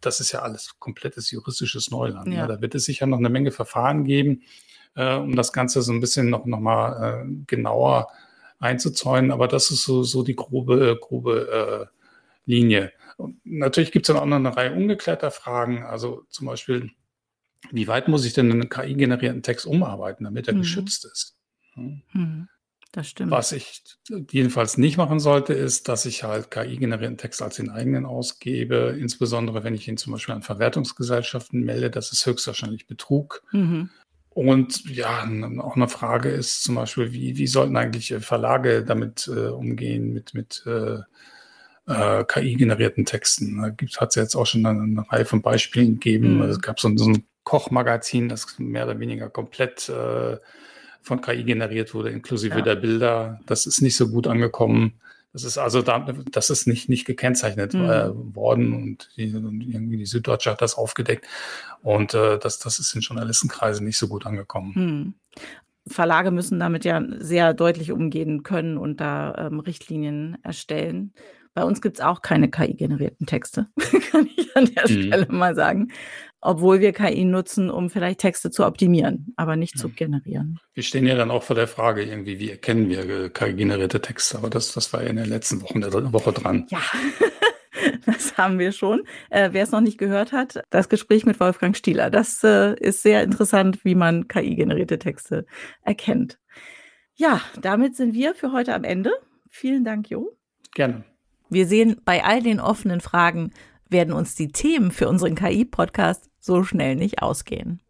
das 0.00 0.20
ist 0.20 0.32
ja 0.32 0.40
alles 0.40 0.78
komplettes 0.78 1.30
juristisches 1.30 1.90
Neuland. 1.90 2.28
Ja. 2.28 2.40
Ja. 2.40 2.46
Da 2.46 2.60
wird 2.62 2.74
es 2.74 2.86
sicher 2.86 3.06
noch 3.06 3.18
eine 3.18 3.28
Menge 3.28 3.52
Verfahren 3.52 4.04
geben, 4.04 4.42
äh, 4.94 5.14
um 5.14 5.36
das 5.36 5.52
Ganze 5.52 5.82
so 5.82 5.92
ein 5.92 6.00
bisschen 6.00 6.30
noch, 6.30 6.46
noch 6.46 6.60
mal 6.60 7.24
äh, 7.26 7.44
genauer 7.46 8.08
einzuzäunen. 8.58 9.30
Aber 9.30 9.46
das 9.46 9.70
ist 9.70 9.84
so, 9.84 10.04
so 10.04 10.22
die 10.22 10.36
grobe, 10.36 10.98
grobe 10.98 11.90
äh, 11.90 12.50
Linie. 12.50 12.92
Und 13.18 13.38
natürlich 13.44 13.92
gibt 13.92 14.08
es 14.08 14.14
dann 14.14 14.22
auch 14.22 14.26
noch 14.26 14.36
eine 14.36 14.56
Reihe 14.56 14.72
ungeklärter 14.72 15.30
Fragen. 15.30 15.84
Also 15.84 16.24
zum 16.30 16.46
Beispiel, 16.46 16.92
wie 17.72 17.88
weit 17.88 18.08
muss 18.08 18.24
ich 18.24 18.32
denn 18.32 18.50
einen 18.50 18.70
KI-generierten 18.70 19.42
Text 19.42 19.66
umarbeiten, 19.66 20.24
damit 20.24 20.48
er 20.48 20.54
mhm. 20.54 20.60
geschützt 20.60 21.04
ist? 21.04 21.36
Hm. 21.74 22.02
Mhm. 22.12 22.48
Das 22.92 23.08
stimmt. 23.08 23.30
Was 23.30 23.52
ich 23.52 23.82
jedenfalls 24.30 24.78
nicht 24.78 24.96
machen 24.96 25.20
sollte, 25.20 25.52
ist, 25.52 25.88
dass 25.88 26.06
ich 26.06 26.24
halt 26.24 26.50
KI-generierten 26.50 27.18
Text 27.18 27.42
als 27.42 27.56
den 27.56 27.68
eigenen 27.68 28.06
ausgebe, 28.06 28.96
insbesondere 28.98 29.64
wenn 29.64 29.74
ich 29.74 29.86
ihn 29.86 29.96
zum 29.96 30.12
Beispiel 30.12 30.34
an 30.34 30.42
Verwertungsgesellschaften 30.42 31.62
melde. 31.62 31.90
Das 31.90 32.12
ist 32.12 32.24
höchstwahrscheinlich 32.24 32.86
Betrug. 32.86 33.42
Mhm. 33.52 33.90
Und 34.36 34.84
ja, 34.84 35.26
auch 35.60 35.76
eine 35.76 35.88
Frage 35.88 36.28
ist 36.28 36.62
zum 36.62 36.74
Beispiel, 36.74 37.12
wie, 37.12 37.38
wie 37.38 37.46
sollten 37.46 37.76
eigentlich 37.76 38.14
Verlage 38.20 38.84
damit 38.84 39.30
äh, 39.34 39.48
umgehen, 39.48 40.12
mit, 40.12 40.34
mit 40.34 40.62
äh, 40.66 40.98
äh, 41.86 42.24
KI-generierten 42.24 43.06
Texten? 43.06 43.56
Da 43.56 44.00
hat 44.00 44.10
es 44.10 44.14
jetzt 44.14 44.36
auch 44.36 44.44
schon 44.44 44.66
eine, 44.66 44.82
eine, 44.82 45.10
Reihe 45.10 45.24
von 45.24 45.40
Beispielen 45.40 45.94
gegeben. 45.94 46.36
Mhm. 46.36 46.42
Also 46.42 46.52
es 46.52 46.60
gab 46.60 46.78
so, 46.78 46.94
so, 46.96 47.08
ein 47.08 47.24
Kochmagazin, 47.44 48.28
das 48.28 48.58
mehr 48.58 48.84
oder 48.84 48.98
weniger 48.98 49.30
komplett 49.30 49.88
äh, 49.88 50.36
von 51.06 51.20
KI 51.20 51.44
generiert 51.44 51.94
wurde, 51.94 52.10
inklusive 52.10 52.56
ja. 52.56 52.62
der 52.62 52.74
Bilder. 52.74 53.40
Das 53.46 53.64
ist 53.64 53.80
nicht 53.80 53.96
so 53.96 54.08
gut 54.08 54.26
angekommen. 54.26 54.94
Das 55.32 55.44
ist 55.44 55.56
also 55.56 55.82
da, 55.82 56.00
das 56.32 56.50
ist 56.50 56.66
nicht, 56.66 56.88
nicht 56.88 57.04
gekennzeichnet 57.04 57.74
mhm. 57.74 57.84
äh, 57.84 58.34
worden 58.34 58.72
und, 58.74 59.10
die, 59.16 59.32
und, 59.34 59.60
irgendwie 59.60 59.98
die 59.98 60.06
Süddeutsche 60.06 60.50
hat 60.50 60.62
das 60.62 60.74
aufgedeckt. 60.74 61.26
Und 61.82 62.14
äh, 62.14 62.38
das, 62.38 62.58
das 62.58 62.80
ist 62.80 62.94
in 62.94 63.02
Journalistenkreisen 63.02 63.86
nicht 63.86 63.98
so 63.98 64.08
gut 64.08 64.26
angekommen. 64.26 64.72
Mhm. 64.74 65.14
Verlage 65.86 66.32
müssen 66.32 66.58
damit 66.58 66.84
ja 66.84 67.00
sehr 67.18 67.54
deutlich 67.54 67.92
umgehen 67.92 68.42
können 68.42 68.76
und 68.76 69.00
da 69.00 69.46
ähm, 69.46 69.60
Richtlinien 69.60 70.38
erstellen. 70.42 71.12
Bei 71.54 71.62
uns 71.62 71.80
gibt 71.80 71.98
es 71.98 72.04
auch 72.04 72.20
keine 72.20 72.50
KI-generierten 72.50 73.26
Texte, 73.26 73.68
kann 74.10 74.28
ich 74.36 74.56
an 74.56 74.66
der 74.74 74.90
mhm. 74.90 75.02
Stelle 75.02 75.26
mal 75.30 75.54
sagen 75.54 75.92
obwohl 76.46 76.80
wir 76.80 76.92
KI 76.92 77.24
nutzen, 77.24 77.70
um 77.70 77.90
vielleicht 77.90 78.20
Texte 78.20 78.50
zu 78.50 78.64
optimieren, 78.64 79.32
aber 79.36 79.56
nicht 79.56 79.74
ja. 79.74 79.80
zu 79.80 79.88
generieren. 79.88 80.60
Wir 80.74 80.82
stehen 80.82 81.06
ja 81.06 81.16
dann 81.16 81.30
auch 81.30 81.42
vor 81.42 81.56
der 81.56 81.66
Frage 81.66 82.04
irgendwie, 82.04 82.38
wie 82.38 82.50
erkennen 82.50 82.88
wir 82.88 83.30
KI-generierte 83.30 84.00
Texte? 84.00 84.38
Aber 84.38 84.48
das, 84.48 84.72
das 84.72 84.92
war 84.92 85.02
ja 85.02 85.10
in 85.10 85.16
den 85.16 85.28
letzten 85.28 85.60
Wochen 85.62 85.80
der 85.80 85.92
Woche 86.12 86.32
dran. 86.32 86.66
Ja. 86.70 86.80
Das 88.06 88.38
haben 88.38 88.58
wir 88.58 88.72
schon. 88.72 89.02
Äh, 89.30 89.50
wer 89.52 89.62
es 89.62 89.70
noch 89.70 89.82
nicht 89.82 89.98
gehört 89.98 90.32
hat, 90.32 90.62
das 90.70 90.88
Gespräch 90.88 91.26
mit 91.26 91.38
Wolfgang 91.38 91.76
Stieler. 91.76 92.10
Das 92.10 92.42
äh, 92.42 92.74
ist 92.80 93.02
sehr 93.02 93.22
interessant, 93.22 93.84
wie 93.84 93.94
man 93.94 94.28
KI-generierte 94.28 94.98
Texte 94.98 95.44
erkennt. 95.82 96.38
Ja, 97.14 97.42
damit 97.60 97.94
sind 97.94 98.14
wir 98.14 98.34
für 98.34 98.52
heute 98.52 98.74
am 98.74 98.82
Ende. 98.82 99.12
Vielen 99.50 99.84
Dank, 99.84 100.08
Jo. 100.08 100.36
Gerne. 100.74 101.04
Wir 101.50 101.66
sehen 101.66 102.00
bei 102.04 102.24
all 102.24 102.42
den 102.42 102.60
offenen 102.60 103.00
Fragen, 103.00 103.52
werden 103.88 104.12
uns 104.12 104.34
die 104.34 104.48
Themen 104.48 104.90
für 104.90 105.08
unseren 105.08 105.34
KI-Podcast 105.34 106.30
so 106.46 106.62
schnell 106.62 106.96
nicht 106.96 107.22
ausgehen. 107.22 107.80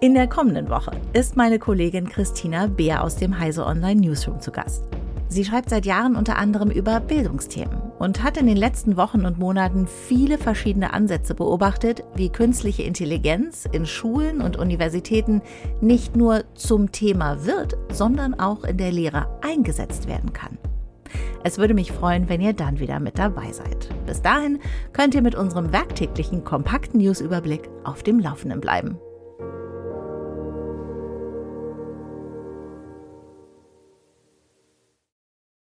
In 0.00 0.14
der 0.14 0.28
kommenden 0.28 0.70
Woche 0.70 0.92
ist 1.12 1.36
meine 1.36 1.58
Kollegin 1.58 2.08
Christina 2.08 2.66
Beer 2.66 3.04
aus 3.04 3.16
dem 3.16 3.38
Heise 3.38 3.66
Online 3.66 4.00
Newsroom 4.00 4.40
zu 4.40 4.50
Gast. 4.50 4.84
Sie 5.30 5.44
schreibt 5.44 5.68
seit 5.68 5.84
Jahren 5.84 6.16
unter 6.16 6.38
anderem 6.38 6.70
über 6.70 7.00
Bildungsthemen 7.00 7.78
und 7.98 8.22
hat 8.22 8.38
in 8.38 8.46
den 8.46 8.56
letzten 8.56 8.96
Wochen 8.96 9.26
und 9.26 9.38
Monaten 9.38 9.86
viele 9.86 10.38
verschiedene 10.38 10.94
Ansätze 10.94 11.34
beobachtet, 11.34 12.02
wie 12.14 12.30
künstliche 12.30 12.84
Intelligenz 12.84 13.66
in 13.70 13.84
Schulen 13.84 14.40
und 14.40 14.56
Universitäten 14.56 15.42
nicht 15.82 16.16
nur 16.16 16.44
zum 16.54 16.92
Thema 16.92 17.44
wird, 17.44 17.76
sondern 17.92 18.40
auch 18.40 18.64
in 18.64 18.78
der 18.78 18.90
Lehre 18.90 19.28
eingesetzt 19.42 20.08
werden 20.08 20.32
kann. 20.32 20.56
Es 21.44 21.58
würde 21.58 21.74
mich 21.74 21.92
freuen, 21.92 22.28
wenn 22.28 22.40
ihr 22.40 22.52
dann 22.52 22.78
wieder 22.78 23.00
mit 23.00 23.18
dabei 23.18 23.52
seid. 23.52 23.88
Bis 24.06 24.22
dahin 24.22 24.60
könnt 24.92 25.14
ihr 25.14 25.22
mit 25.22 25.34
unserem 25.34 25.72
werktäglichen 25.72 26.44
kompakten 26.44 27.00
Newsüberblick 27.00 27.68
auf 27.84 28.02
dem 28.02 28.18
Laufenden 28.18 28.60
bleiben. 28.60 28.98